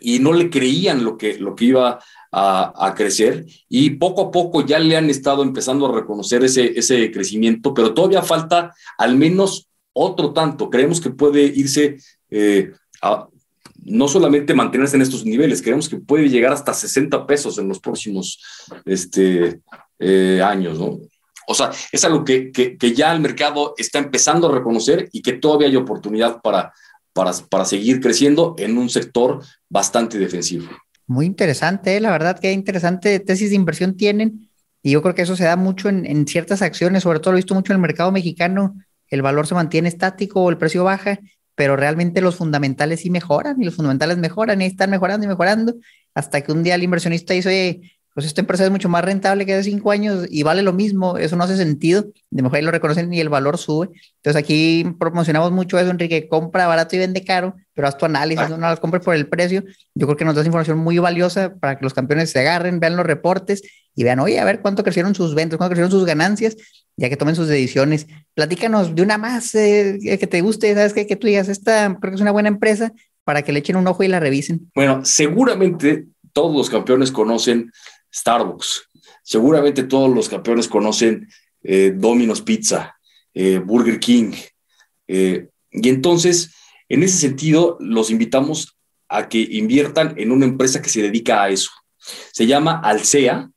[0.00, 1.98] y no le creían lo que, lo que iba
[2.32, 7.10] a, crecer y poco a poco ya le han estado empezando a reconocer ese, ese
[7.10, 10.70] crecimiento, pero todavía falta al menos otro tanto.
[10.70, 11.98] Creemos que puede irse
[12.30, 13.26] eh, a,
[13.84, 17.80] no solamente mantenerse en estos niveles, creemos que puede llegar hasta 60 pesos en los
[17.80, 18.40] próximos
[18.84, 19.60] este,
[19.98, 20.98] eh, años, ¿no?
[21.46, 25.32] O sea, es algo que, que, ya el mercado está empezando a reconocer y que
[25.32, 26.72] todavía hay oportunidad para,
[27.12, 30.68] para, para seguir creciendo en un sector bastante defensivo.
[31.06, 32.00] Muy interesante, ¿eh?
[32.00, 34.48] la verdad que interesante tesis de inversión tienen
[34.82, 37.38] y yo creo que eso se da mucho en, en, ciertas acciones, sobre todo lo
[37.38, 38.76] he visto mucho en el mercado mexicano,
[39.08, 41.18] el valor se mantiene estático o el precio baja,
[41.54, 45.74] pero realmente los fundamentales sí mejoran y los fundamentales mejoran y están mejorando y mejorando
[46.14, 47.80] hasta que un día el inversionista dice,
[48.14, 51.16] pues esta empresa es mucho más rentable que hace cinco años y vale lo mismo,
[51.16, 53.90] eso no hace sentido, de mejor lo reconocen y el valor sube.
[54.16, 58.50] Entonces aquí promocionamos mucho eso, Enrique, compra barato y vende caro, pero haz tu análisis,
[58.50, 59.62] no las compres por el precio.
[59.94, 62.96] Yo creo que nos das información muy valiosa para que los campeones se agarren, vean
[62.96, 63.62] los reportes
[63.94, 66.56] y vean, oye, a ver cuánto crecieron sus ventas, cuánto crecieron sus ganancias,
[66.96, 68.08] ya que tomen sus decisiones.
[68.34, 71.06] Platícanos de una más eh, que te guste, sabes qué?
[71.06, 72.92] que tú digas, esta creo que es una buena empresa
[73.24, 74.70] para que le echen un ojo y la revisen.
[74.74, 77.70] Bueno, seguramente todos los campeones conocen
[78.12, 78.82] Starbucks.
[79.22, 81.28] Seguramente todos los campeones conocen
[81.62, 82.96] eh, Domino's Pizza,
[83.34, 84.32] eh, Burger King.
[85.08, 86.52] Eh, y entonces,
[86.88, 88.76] en ese sentido, los invitamos
[89.08, 91.70] a que inviertan en una empresa que se dedica a eso.
[92.32, 93.50] Se llama Alsea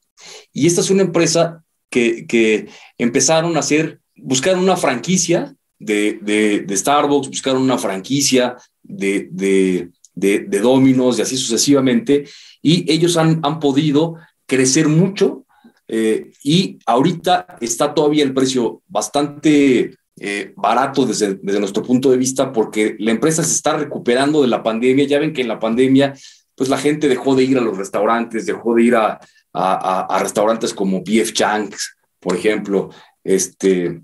[0.51, 6.77] y esta es una empresa que, que empezaron a hacer, buscaron una franquicia de, de,
[6.77, 12.25] Starbucks, buscaron una franquicia de, de, de, Domino's y así sucesivamente,
[12.61, 15.45] y ellos han, han podido crecer mucho
[15.87, 22.51] eh, y ahorita está todavía el precio bastante eh, barato desde, nuestro punto de vista
[22.51, 25.05] porque la empresa se está recuperando de la pandemia.
[25.05, 26.13] Ya ven que en la pandemia,
[26.55, 29.19] pues la gente dejó de ir a los restaurantes, dejó de ir a,
[29.53, 32.89] a, restaurantes como PF Chang's, por ejemplo,
[33.23, 34.01] este,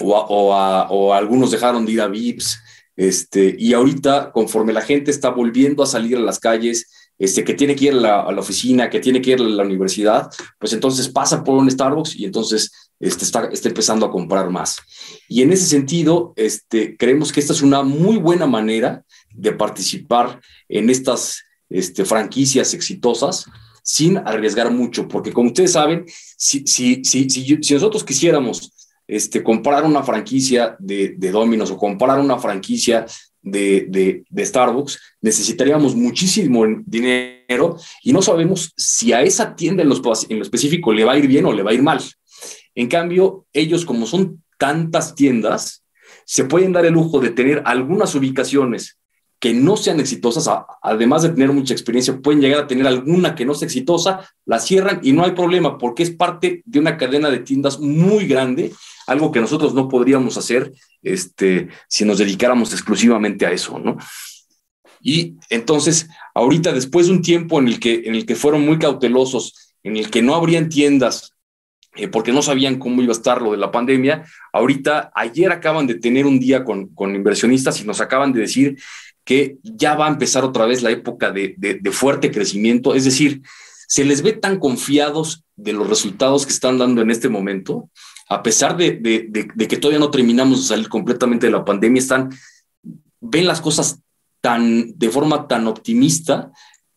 [0.00, 2.58] o, o, o, algunos dejaron de ir a Vips.
[2.94, 7.54] Este, y ahorita, conforme la gente está volviendo a salir a las calles, este, que
[7.54, 11.08] tiene que ir a la, oficina, que tiene que ir a la universidad, pues entonces
[11.08, 14.76] pasa por un Starbucks y entonces este, está, está empezando a comprar más.
[15.28, 20.40] Y en ese sentido, este, creemos que esta es una muy buena manera de participar
[20.68, 23.46] en estas este, franquicias exitosas
[23.82, 26.04] sin arriesgar mucho, porque como ustedes saben,
[26.36, 28.72] si, si, si, si, nosotros quisiéramos
[29.06, 33.06] este, comprar una franquicia de, de Domino's o comprar una franquicia
[33.46, 40.42] de, Starbucks, necesitaríamos muchísimo dinero y no sabemos si a esa tienda en en lo
[40.42, 42.00] específico le va a ir bien o le va a ir mal.
[42.74, 45.84] En cambio, ellos como son tantas tiendas,
[46.24, 48.98] se pueden dar el lujo de tener algunas ubicaciones
[49.38, 50.48] que no sean exitosas,
[50.82, 54.58] además de tener mucha experiencia, pueden llegar a tener alguna que no sea exitosa, la
[54.58, 58.72] cierran y no hay problema porque es parte de una cadena de tiendas muy grande
[59.06, 60.72] algo que nosotros no podríamos hacer
[61.02, 63.96] este, si nos dedicáramos exclusivamente a eso, ¿no?
[65.00, 68.78] Y entonces, ahorita, después de un tiempo en el que, en el que fueron muy
[68.78, 71.32] cautelosos, en el que no habrían tiendas,
[71.94, 75.86] eh, porque no sabían cómo iba a estar lo de la pandemia, ahorita, ayer acaban
[75.86, 78.76] de tener un día con, con inversionistas y nos acaban de decir
[79.26, 83.04] que ya va a empezar otra vez la época de, de, de fuerte crecimiento, es
[83.04, 83.42] decir,
[83.86, 87.90] se les ve tan confiados de los resultados que están dando en este momento
[88.28, 89.00] a pesar de,
[89.68, 92.30] que todavía no terminamos de salir completamente de la pandemia, están,
[93.20, 94.00] ven las cosas
[94.40, 96.50] tan, de forma tan optimista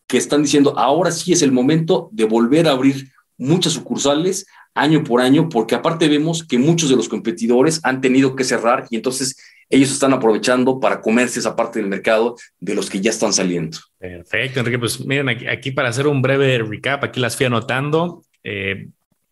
[0.06, 5.04] que están diciendo, ahora sí es el momento de volver a abrir muchas sucursales año
[5.04, 8.96] por año, porque aparte vemos que muchos de los competidores han tenido que cerrar y
[8.96, 9.36] entonces
[9.70, 13.78] ellos están aprovechando para comerse esa parte del mercado de los que ya están saliendo.
[13.98, 14.80] Perfecto, Enrique.
[14.80, 18.24] Pues miren, aquí, para hacer un breve recap, aquí las fui anotando.
[18.42, 18.88] Eh,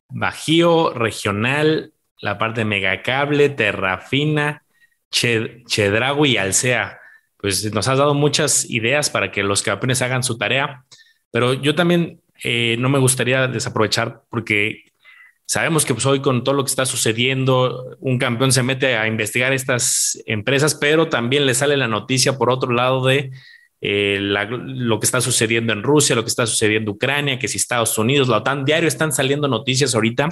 [0.09, 4.62] Bajío, Regional, la parte de Megacable, Terrafina,
[5.11, 7.01] Chedragui y Alsea.
[7.37, 10.85] Pues nos has dado muchas ideas para que los campeones hagan su tarea,
[11.31, 14.85] pero yo también eh, no me gustaría desaprovechar porque
[15.48, 19.08] sabemos que pues, hoy con todo lo que está sucediendo, un campeón se mete a
[19.08, 23.30] investigar estas empresas, pero también le sale la noticia por otro lado de
[23.80, 27.56] eh, lo que está sucediendo en Rusia, lo que está sucediendo en Ucrania, que si
[27.56, 30.28] Estados Unidos, la OTAN, diario están saliendo noticias ahorita.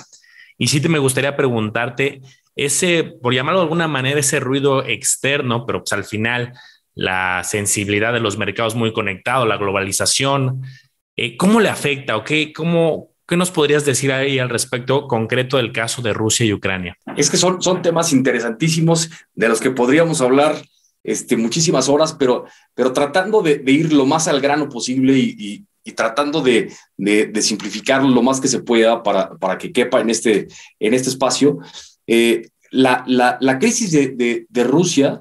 [0.58, 2.20] Y sí te me gustaría preguntarte,
[2.54, 6.52] ese, por llamarlo de alguna manera, ese ruido externo, pero pues al final
[6.94, 10.62] la sensibilidad de los mercados muy conectados, la globalización,
[11.16, 15.56] eh, ¿cómo le afecta o qué, cómo, qué nos podrías decir ahí al respecto concreto
[15.56, 16.96] del caso de Rusia y Ucrania?
[17.16, 20.62] Es que son, son temas interesantísimos de los que podríamos hablar
[21.02, 25.64] este, muchísimas horas, pero, pero tratando de, ir lo más al grano posible y,
[25.94, 30.48] tratando de, de, simplificar lo más que se pueda para, para que quepa en este,
[30.80, 31.58] en este espacio.
[32.08, 35.20] Eh, la, la, crisis de, Rusia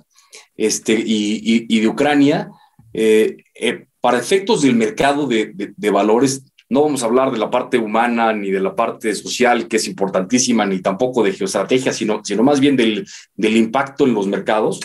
[0.57, 2.49] este, y, y, de Ucrania,
[2.93, 7.77] eh, eh, para efectos del mercado de, valores, no vamos a hablar de la parte
[7.77, 12.43] humana ni de la parte social, que es importantísima, ni tampoco de geoestrategia, sino, sino
[12.43, 14.79] más bien del, del impacto en los mercados.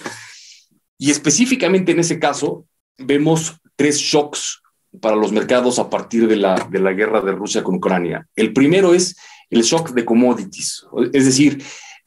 [0.99, 2.67] Y específicamente en ese caso,
[2.99, 4.61] vemos tres shocks
[5.01, 8.27] para los mercados a partir de la, de la guerra de Rusia con Ucrania.
[8.37, 9.17] El primero es
[9.49, 11.63] el shock de commodities, es decir,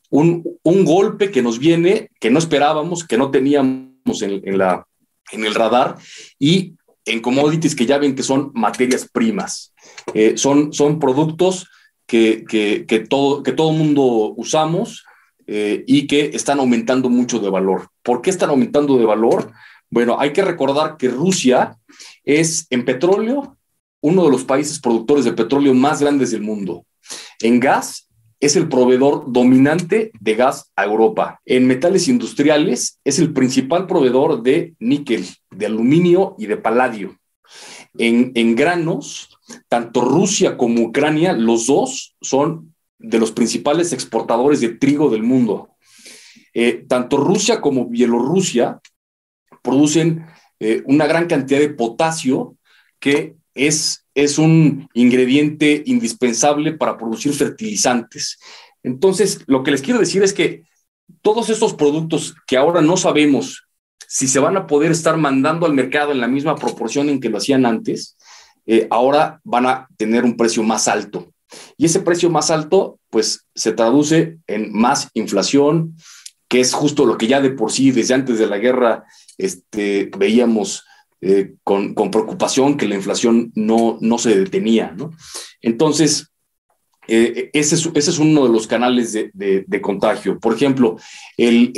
[0.09, 4.85] un, un golpe que nos viene, que no esperábamos, que no teníamos en, en, la,
[5.31, 5.95] en el radar
[6.37, 9.73] y en commodities que ya ven que son materias primas.
[10.13, 11.67] Eh, son, son productos
[12.05, 15.05] que, que, todo, que todo mundo usamos
[15.47, 17.89] eh, y que están aumentando mucho de valor.
[18.01, 19.51] ¿Por qué están aumentando de valor?
[19.89, 21.77] Bueno, hay que recordar que Rusia
[22.23, 23.57] es en petróleo
[24.01, 26.85] uno de los países productores de petróleo más grandes del mundo.
[27.39, 31.39] En gas es el proveedor dominante de gas a Europa.
[31.45, 35.25] En metales industriales es el principal proveedor de níquel,
[35.55, 37.17] de aluminio y de paladio.
[37.97, 39.37] En, granos,
[39.67, 45.69] tanto Rusia como Ucrania, los dos son de los principales exportadores de trigo del mundo.
[46.53, 48.79] Eh, tanto Rusia como Bielorrusia
[49.61, 50.25] producen
[50.59, 52.57] eh, una gran cantidad de potasio
[52.99, 58.39] que es, es un ingrediente indispensable para producir fertilizantes.
[58.81, 60.63] Entonces, lo que les quiero decir es que
[61.21, 63.62] todos estos productos que ahora no sabemos
[64.13, 67.29] si se van a poder estar mandando al mercado en la misma proporción en que
[67.29, 68.15] lo hacían antes,
[68.67, 71.33] eh, ahora van a tener un precio más alto.
[71.77, 75.97] Y ese precio más alto, pues se traduce en más inflación,
[76.47, 79.03] que es justo lo que ya de por sí, desde antes de la guerra,
[79.39, 80.83] este, veíamos
[81.19, 84.93] eh, con, preocupación que la inflación no, no se detenía.
[84.95, 85.09] ¿no?
[85.59, 86.31] Entonces,
[87.07, 89.31] eh, ese, es, ese, es, uno de los canales de,
[89.67, 90.39] de, contagio.
[90.39, 90.97] Por ejemplo,
[91.37, 91.71] el,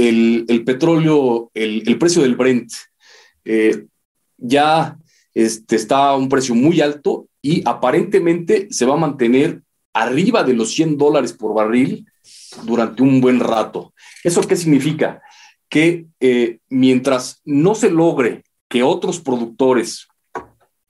[0.48, 2.72] el, petróleo, el, el, precio del Brent,
[3.44, 3.86] eh,
[4.38, 4.98] ya
[5.34, 9.62] este, está a un precio muy alto y aparentemente se va a mantener
[9.94, 12.06] arriba de los 100 dólares por barril
[12.64, 13.94] durante un buen rato.
[14.24, 15.22] ¿Eso qué significa?
[15.70, 16.06] Que
[16.70, 20.08] mientras no se logre que otros productores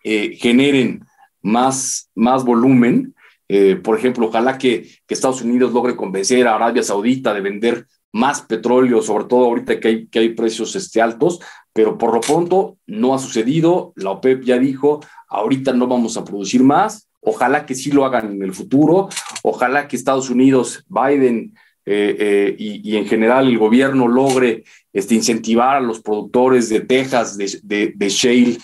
[0.07, 1.03] eh, generen
[1.41, 3.14] más, más volumen.
[3.47, 8.41] Eh, por ejemplo, ojalá que, Estados Unidos logre convencer a Arabia Saudita de vender más
[8.41, 11.39] petróleo, sobre todo ahorita que hay, que hay precios este, altos,
[11.73, 13.93] pero por lo pronto no ha sucedido.
[13.95, 17.09] La OPEP ya dijo, ahorita no vamos a producir más.
[17.19, 19.09] Ojalá que sí lo hagan en el futuro.
[19.43, 21.53] Ojalá que Estados Unidos, Biden
[21.85, 27.37] eh, y, y, en general el gobierno logre este, incentivar a los productores de Texas,
[27.37, 28.57] de, de, shale,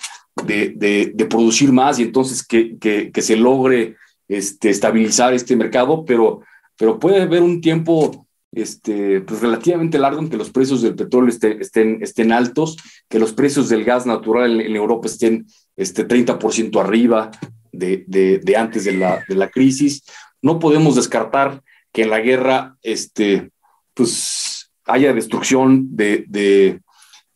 [0.45, 3.97] de, de, producir más y entonces que, que se logre
[4.31, 6.39] este, estabilizar este mercado, pero,
[6.77, 11.29] pero puede haber un tiempo este, pues relativamente largo en que los precios del petróleo
[11.29, 12.77] estén, estén altos,
[13.09, 17.29] que los precios del gas natural en, Europa estén este, 30% arriba
[17.73, 20.03] de, de, de, antes de la, de la crisis.
[20.41, 21.61] No podemos descartar
[21.91, 23.51] que en la guerra este,
[23.93, 26.79] pues, haya destrucción de,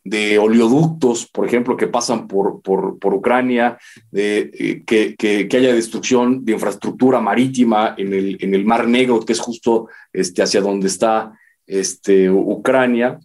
[0.08, 3.78] de, oleoductos, por ejemplo, que pasan por, por, Ucrania,
[4.10, 9.20] de, eh, que, que, haya destrucción de infraestructura marítima en el, en el Mar Negro,
[9.20, 11.32] que es justo este, hacia donde está
[11.66, 13.18] este, Ucrania.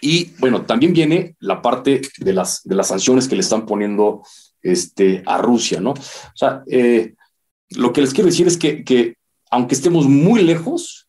[0.00, 4.22] Y bueno, también viene la parte de las, de las sanciones que le están poniendo
[4.62, 5.90] este, a Rusia, ¿no?
[5.90, 7.14] O sea, eh,
[7.70, 9.16] lo que les quiero decir es que, que
[9.50, 11.06] aunque estemos muy lejos,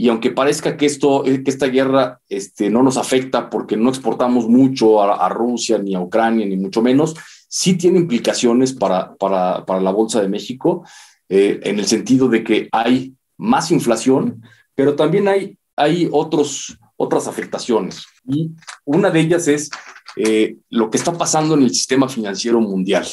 [0.00, 3.90] y aunque parezca que, esto, eh, que esta guerra este, no nos afecta porque no
[3.90, 7.16] exportamos mucho a, Rusia, ni a Ucrania, ni mucho menos,
[7.48, 10.84] sí tiene implicaciones para, para, para la Bolsa de México,
[11.28, 14.40] eh, en el sentido de que hay más inflación,
[14.76, 18.06] pero también hay, hay otros, otras afectaciones.
[18.24, 18.52] Y
[18.84, 19.68] una de ellas es
[20.14, 23.04] eh, lo que está pasando en el sistema financiero mundial.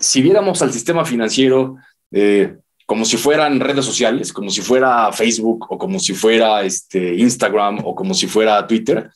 [0.00, 1.76] si viéramos al sistema financiero
[2.86, 7.80] como si fueran redes sociales, como si fuera Facebook o como si fuera este, Instagram
[7.84, 9.10] o como si fuera Twitter.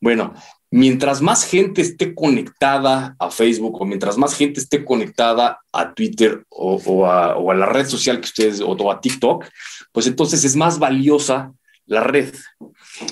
[0.00, 0.34] Bueno,
[0.70, 6.44] mientras más gente esté conectada a Facebook o mientras más gente esté conectada a Twitter
[6.48, 9.44] o, a, la red social que ustedes o, a TikTok,
[9.92, 11.52] pues entonces es más valiosa
[11.86, 12.34] la red.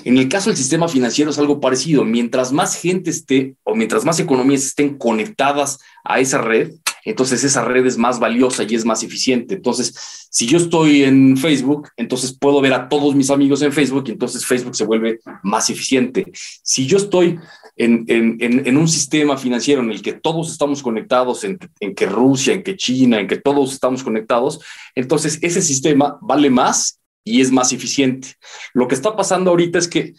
[0.03, 2.03] En el caso del sistema financiero es algo parecido.
[2.03, 6.73] Mientras más gente esté o mientras más economías estén conectadas a esa red,
[7.05, 9.55] entonces esa red es más valiosa y es más eficiente.
[9.55, 9.93] Entonces,
[10.29, 14.11] si yo estoy en Facebook, entonces puedo ver a todos mis amigos en Facebook y
[14.11, 16.25] entonces Facebook se vuelve más eficiente.
[16.63, 17.39] Si yo estoy
[17.75, 22.53] en, en, un sistema financiero en el que todos estamos conectados, en, en que Rusia,
[22.53, 24.59] en que China, en que todos estamos conectados,
[24.95, 28.35] entonces ese sistema vale más y es más eficiente.
[28.73, 30.13] Lo que está pasando ahorita es que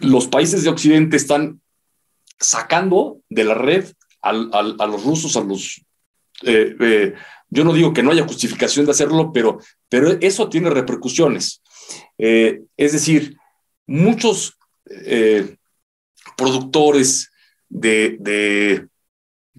[0.00, 1.60] los países de Occidente están
[2.38, 5.82] sacando de la red a los rusos, a los...
[6.42, 7.14] Eh, eh,
[7.50, 9.58] yo no digo que no haya justificación de hacerlo, pero,
[9.88, 11.62] pero eso tiene repercusiones.
[12.18, 13.36] Eh, es decir,
[13.86, 14.54] muchos
[16.36, 17.30] productores
[17.68, 18.86] de,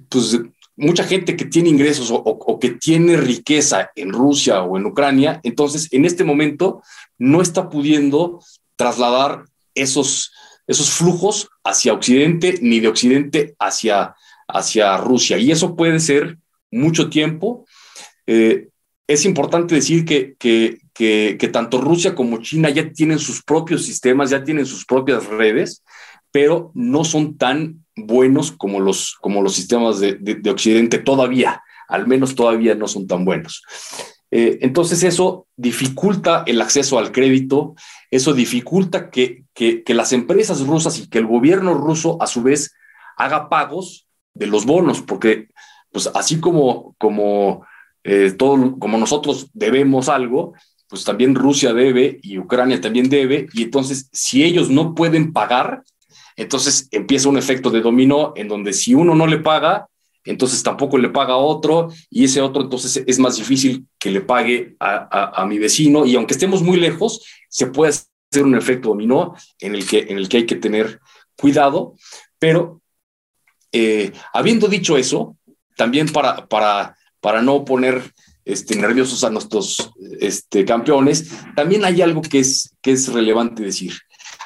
[0.09, 0.39] pues,
[0.75, 5.87] mucha gente que tiene ingresos o, que tiene riqueza en Rusia o en Ucrania, entonces
[5.91, 6.81] en este momento
[7.17, 8.39] no está pudiendo
[8.75, 10.31] trasladar esos,
[10.65, 14.15] esos flujos hacia Occidente ni de Occidente hacia,
[14.47, 15.37] hacia Rusia.
[15.37, 16.37] Y eso puede ser
[16.71, 17.65] mucho tiempo.
[18.27, 18.69] Eh,
[19.07, 24.29] es importante decir que, que, que, tanto Rusia como China ya tienen sus propios sistemas,
[24.29, 25.83] ya tienen sus propias redes,
[26.31, 32.07] pero no son tan buenos como los, como los sistemas de, de, Occidente todavía, al
[32.07, 33.63] menos todavía no son tan buenos.
[34.31, 37.73] Eh, entonces eso dificulta el acceso al crédito,
[38.11, 42.73] eso dificulta que, que, las empresas rusas y que el gobierno ruso a su vez
[43.17, 45.47] haga pagos de los bonos, porque
[45.91, 47.65] pues así como, como,
[48.03, 50.53] eh, todo, como nosotros debemos algo,
[50.87, 55.83] pues también Rusia debe y Ucrania también debe, y entonces si ellos no pueden pagar,
[56.35, 59.87] entonces empieza un efecto de dominó en donde si uno no le paga,
[60.23, 64.21] entonces tampoco le paga a otro y ese otro entonces es más difícil que le
[64.21, 69.35] pague a, mi vecino y aunque estemos muy lejos, se puede hacer un efecto dominó
[69.59, 70.99] en el que, en el que hay que tener
[71.35, 71.95] cuidado,
[72.37, 72.81] pero
[73.71, 75.37] eh, habiendo dicho eso,
[75.79, 78.13] también para, para, para no poner
[78.43, 83.93] este, nerviosos a nuestros este, campeones, también hay algo que es, que es relevante decir.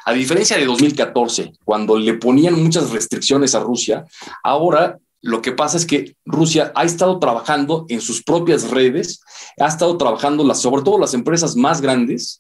[0.06, 4.06] A diferencia de 2014, cuando le ponían muchas restricciones a Rusia,
[4.44, 9.22] ahora lo que pasa es que Rusia ha estado trabajando en sus propias redes,
[9.60, 12.40] ha estado trabajando, sobre todo las empresas más grandes,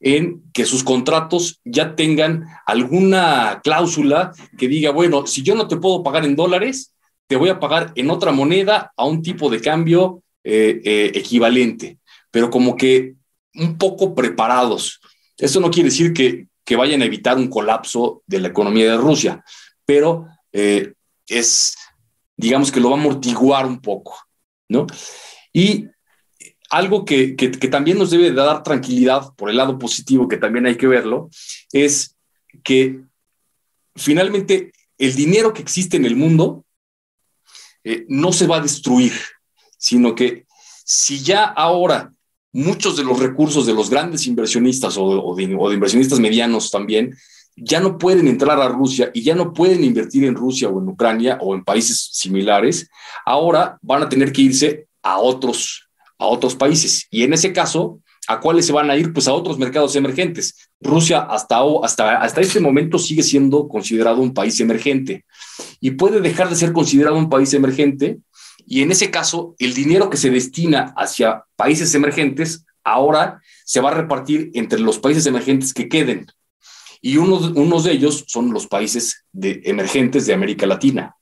[0.00, 5.76] en que sus contratos ya tengan alguna cláusula que diga, bueno, si yo no te
[5.76, 6.94] puedo pagar en dólares,
[7.30, 12.00] te voy a pagar en otra moneda a un tipo de cambio eh, eh, equivalente,
[12.28, 13.14] pero como que
[13.54, 15.00] un poco preparados.
[15.38, 19.44] Eso no quiere decir que, vayan a evitar un colapso de la economía de Rusia,
[19.84, 20.92] pero eh,
[21.28, 21.76] es,
[22.36, 24.16] digamos que lo va a amortiguar un poco,
[24.68, 24.86] ¿no?
[25.52, 25.86] Y
[26.68, 27.34] algo que,
[27.70, 31.28] también nos debe dar tranquilidad por el lado positivo, que también hay que verlo,
[31.72, 32.16] es
[32.64, 33.02] que
[33.94, 36.64] finalmente el dinero que existe en el mundo
[37.84, 39.12] eh, no se va a destruir,
[39.78, 40.46] sino que
[40.84, 42.12] si ya ahora
[42.52, 47.16] muchos de los recursos de los grandes inversionistas o, de, inversionistas medianos también
[47.56, 50.88] ya no pueden entrar a Rusia y ya no pueden invertir en Rusia o en
[50.88, 52.88] Ucrania o en países similares,
[53.26, 57.06] ahora van a tener que irse a otros, a otros países.
[57.10, 58.00] Y en ese caso,
[58.30, 59.12] ¿a cuáles se van a ir?
[59.12, 60.70] Pues a otros mercados emergentes.
[60.80, 65.24] Rusia hasta, hasta, hasta este momento sigue siendo considerado un país emergente
[65.80, 68.20] y puede dejar de ser considerado un país emergente
[68.66, 73.90] y en ese caso, el dinero que se destina hacia países emergentes ahora se va
[73.90, 76.26] a repartir entre los países emergentes que queden.
[77.00, 81.16] Y unos de ellos son los países emergentes de América Latina,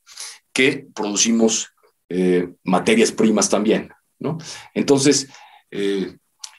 [0.53, 1.69] que producimos
[2.11, 3.93] eh, materias primas también.
[4.19, 4.37] ¿no?
[4.75, 5.29] Entonces,
[5.71, 6.19] eh,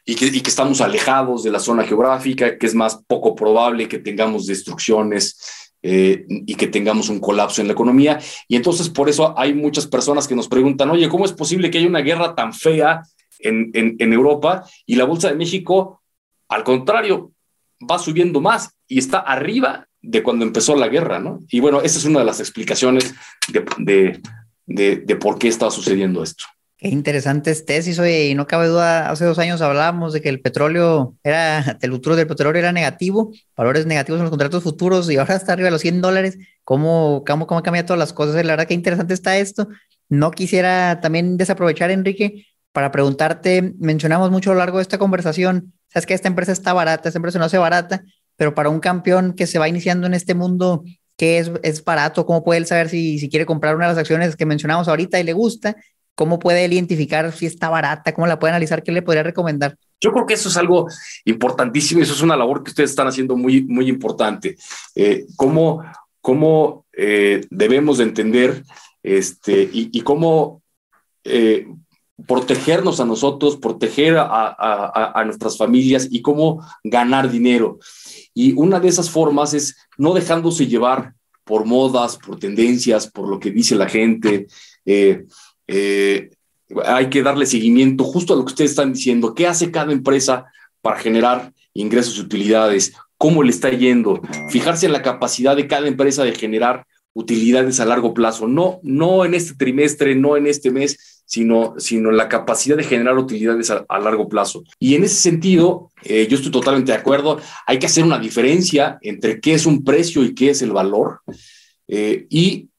[0.09, 3.87] y que, y que, estamos alejados de la zona geográfica, que es más poco probable
[3.87, 8.19] que tengamos destrucciones eh, y que tengamos un colapso en la economía.
[8.47, 11.77] Y entonces por eso hay muchas personas que nos preguntan, oye, ¿cómo es posible que
[11.77, 13.03] haya una guerra tan fea
[13.37, 16.01] en, Europa y la Bolsa de México,
[16.47, 17.31] al contrario,
[17.79, 21.39] va subiendo más y está arriba de cuando empezó la guerra, ¿no?
[21.49, 23.13] Y bueno, esa es una de las explicaciones
[23.47, 24.21] de, de,
[24.65, 26.45] de, de por qué está sucediendo esto.
[26.79, 30.39] Qué interesantes tesis, oye, y no cabe duda, hace dos años hablábamos de que el
[30.39, 35.17] petróleo era, el futuro del petróleo era negativo, valores negativos en los contratos futuros y
[35.17, 36.37] ahora está arriba de los 100 dólares.
[36.63, 38.35] ¿Cómo, cómo, cómo cambiado todas las cosas?
[38.45, 39.67] La verdad que interesante está esto.
[40.07, 45.73] No quisiera también desaprovechar, Enrique, para preguntarte, mencionamos mucho a lo largo de esta conversación,
[45.89, 48.05] sabes que esta empresa está barata, esta empresa no hace barata,
[48.37, 50.85] pero para un campeón que se va iniciando en este mundo,
[51.17, 52.25] ¿qué es, es barato?
[52.25, 55.19] ¿Cómo puede él saber si, si quiere comprar una de las acciones que mencionamos ahorita
[55.19, 55.75] y le gusta?
[56.19, 58.13] ¿Cómo puede él identificar si está barata?
[58.13, 58.83] ¿Cómo la puede analizar?
[58.83, 59.77] ¿Qué le podría recomendar?
[60.01, 60.85] Yo creo que eso es algo
[61.23, 64.57] importantísimo y eso es una labor que ustedes están haciendo muy, muy importante.
[64.95, 65.81] Eh, ¿Cómo,
[66.19, 68.65] cómo eh, debemos de entender
[69.01, 70.61] este, y, cómo
[71.23, 71.67] eh,
[72.27, 77.79] protegernos a nosotros, proteger a, nuestras familias y cómo ganar dinero.
[78.33, 81.13] Y una de esas formas es no dejándose llevar
[81.45, 84.47] por modas, por tendencias, por lo que dice la gente.
[85.71, 86.31] Eh,
[86.85, 89.33] hay que darle seguimiento justo a lo que ustedes están diciendo.
[89.33, 90.45] ¿Qué hace cada empresa
[90.81, 92.93] para generar ingresos y utilidades?
[93.17, 94.21] ¿Cómo le está yendo?
[94.49, 99.25] Fijarse en la capacidad de cada empresa de generar utilidades a largo plazo, no, no
[99.25, 103.99] en este trimestre, no en este mes, sino, sino la capacidad de generar utilidades a,
[103.99, 104.63] largo plazo.
[104.79, 108.97] Y en ese sentido, eh, yo estoy totalmente de acuerdo, hay que hacer una diferencia
[109.01, 111.21] entre qué es un precio y qué es el valor.
[111.87, 112.69] Eh, y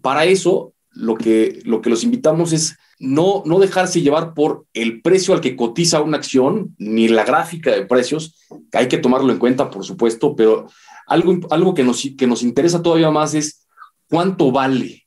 [0.00, 5.00] para eso, lo que, lo que los invitamos es no, no dejarse llevar por el
[5.00, 8.34] precio al que cotiza una acción, ni la gráfica de precios,
[8.70, 10.66] que hay que tomarlo en cuenta, por supuesto, pero
[11.06, 13.66] algo, algo que, nos, que nos interesa todavía más es
[14.08, 15.06] cuánto vale,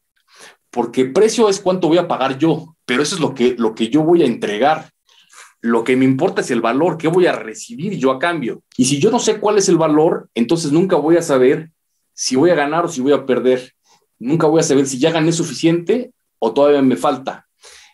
[0.69, 3.89] porque precio es cuánto voy a pagar yo, pero eso es lo que, lo que
[3.89, 4.89] yo voy a entregar.
[5.63, 8.63] Lo que me importa es el valor, qué voy a recibir yo a cambio.
[8.77, 11.69] Y si yo no sé cuál es el valor, entonces nunca voy a saber
[12.13, 13.73] si voy a ganar o si voy a perder.
[14.21, 17.47] Nunca voy a saber si ya gané suficiente o todavía me falta.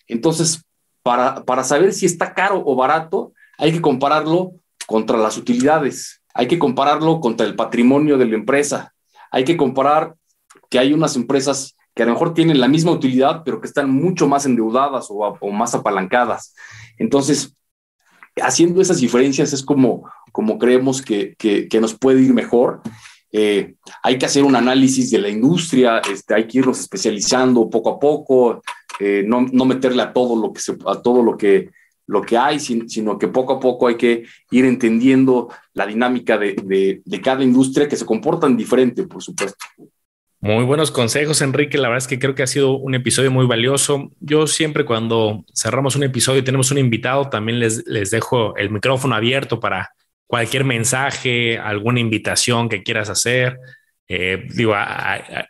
[0.07, 0.63] Entonces,
[1.01, 4.51] para, para saber si está caro o barato, hay que compararlo
[4.85, 8.93] contra las utilidades, hay que compararlo contra el patrimonio de la empresa,
[9.31, 10.15] hay que comparar
[10.69, 13.89] que hay unas empresas que a lo mejor tienen la misma utilidad, pero que están
[13.89, 16.53] mucho más endeudadas o, más apalancadas.
[16.97, 17.55] Entonces,
[18.41, 22.81] haciendo esas diferencias es como, como creemos que, que, nos puede ir mejor.
[23.31, 27.89] Eh, hay que hacer un análisis de la industria, este, hay que irnos especializando poco
[27.91, 28.61] a poco,
[28.99, 31.69] eh, no, no, meterle a todo lo que, se, a todo lo que,
[32.07, 36.55] lo que hay, sino que poco a poco hay que ir entendiendo la dinámica de,
[37.03, 39.57] de, cada industria que se comportan diferente, por supuesto.
[40.39, 41.77] Muy buenos consejos, Enrique.
[41.77, 44.11] La verdad es que creo que ha sido un episodio muy valioso.
[44.19, 48.69] Yo siempre cuando cerramos un episodio y tenemos un invitado, también les, les dejo el
[48.69, 49.91] micrófono abierto para
[50.27, 53.57] cualquier mensaje, alguna invitación que quieras hacer.
[54.09, 54.73] Eh, digo,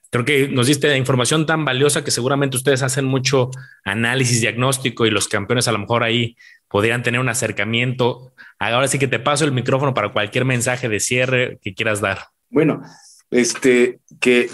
[0.10, 3.52] creo que nos diste información tan valiosa que seguramente ustedes hacen mucho
[3.84, 6.36] análisis diagnóstico y los campeones a lo mejor ahí
[6.68, 8.34] podrían tener un acercamiento.
[8.60, 12.20] Ahora sí que te paso el micrófono para cualquier mensaje de cierre que quieras dar.
[12.50, 12.82] Bueno,
[13.30, 14.50] este, que,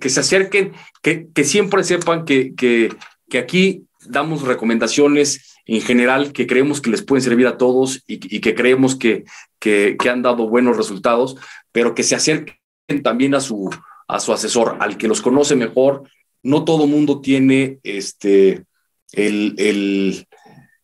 [0.00, 0.72] que, se acerquen,
[1.02, 2.90] que, que siempre sepan que, que,
[3.38, 8.54] aquí damos recomendaciones en general que creemos que les pueden servir a todos y, que
[8.54, 9.24] creemos que,
[9.58, 11.36] que, han dado buenos resultados,
[11.72, 12.56] pero que se acerquen
[13.02, 13.68] también a su,
[14.06, 16.08] a su asesor, al que los conoce mejor.
[16.42, 18.64] No todo mundo tiene este,
[19.12, 20.26] el, el,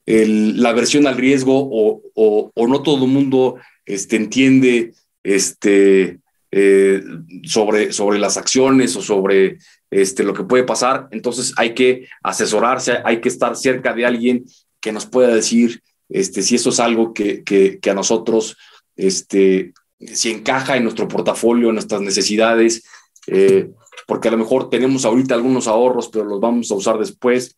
[0.04, 3.56] el, la versión al riesgo o, o, no todo mundo
[3.86, 6.18] este, entiende este,
[6.50, 7.04] eh,
[7.44, 9.58] sobre, sobre las acciones o sobre
[9.92, 11.06] este, lo que puede pasar.
[11.12, 14.44] Entonces hay que asesorarse, hay que estar cerca de alguien
[14.82, 18.56] que nos pueda decir este, si eso es algo que, que, a nosotros,
[18.96, 22.84] este, si encaja en nuestro portafolio, en nuestras necesidades,
[23.26, 23.70] eh,
[24.06, 27.56] porque a lo mejor tenemos ahorita algunos ahorros, pero los vamos a usar después,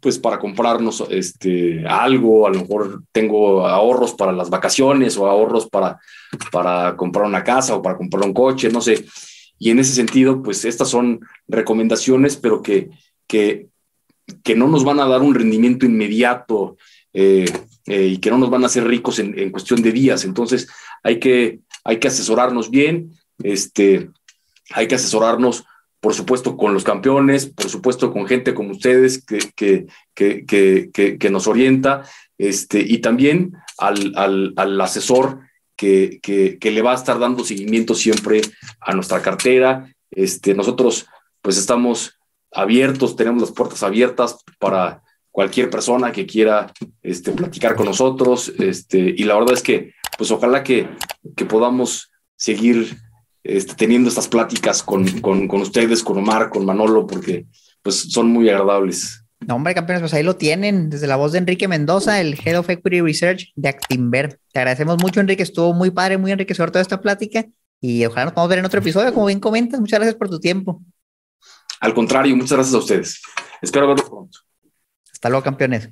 [0.00, 5.68] pues para comprarnos este, algo, a lo mejor tengo ahorros para las vacaciones o ahorros
[5.68, 6.00] para,
[6.50, 9.04] para comprar una casa o para comprar un coche, no sé.
[9.58, 12.88] Y en ese sentido, pues estas son recomendaciones, pero que,
[13.26, 13.68] que,
[14.42, 16.76] que no nos van a dar un rendimiento inmediato
[17.12, 17.44] eh,
[17.86, 20.24] eh, y que no nos van a hacer ricos en, en, cuestión de días.
[20.24, 20.68] Entonces
[21.02, 23.12] hay que, hay que asesorarnos bien,
[23.42, 24.10] este,
[24.70, 25.64] hay que asesorarnos
[26.00, 31.46] por supuesto con los campeones, por supuesto con gente como ustedes que, que, que, nos
[31.46, 32.02] orienta,
[32.38, 35.42] este, y también al, al, al asesor
[35.76, 38.40] que, le va a estar dando seguimiento siempre
[38.80, 39.92] a nuestra cartera.
[40.10, 41.06] Este, nosotros
[41.40, 42.18] pues estamos
[42.52, 46.72] abiertos, tenemos las puertas abiertas para cualquier persona que quiera
[47.02, 50.88] este, platicar con nosotros, este, y la verdad es que pues ojalá que,
[51.34, 52.96] que podamos seguir
[53.44, 55.04] este, teniendo estas pláticas con,
[55.60, 57.46] ustedes, con Omar, con Manolo, porque
[57.82, 59.24] pues son muy agradables.
[59.40, 62.58] No, hombre, campeones, pues ahí lo tienen, desde la voz de Enrique Mendoza, el Head
[62.58, 64.38] of Equity Research de Actinver.
[64.52, 67.46] Te agradecemos mucho, Enrique, estuvo muy padre, muy enriquecedor toda esta plática
[67.80, 69.80] y ojalá nos podamos ver en otro episodio, como bien comentas.
[69.80, 70.80] Muchas gracias por tu tiempo.
[71.82, 73.22] Al contrario, muchas gracias a ustedes.
[73.60, 74.38] Espero verlos pronto.
[75.12, 75.90] Hasta luego, campeones.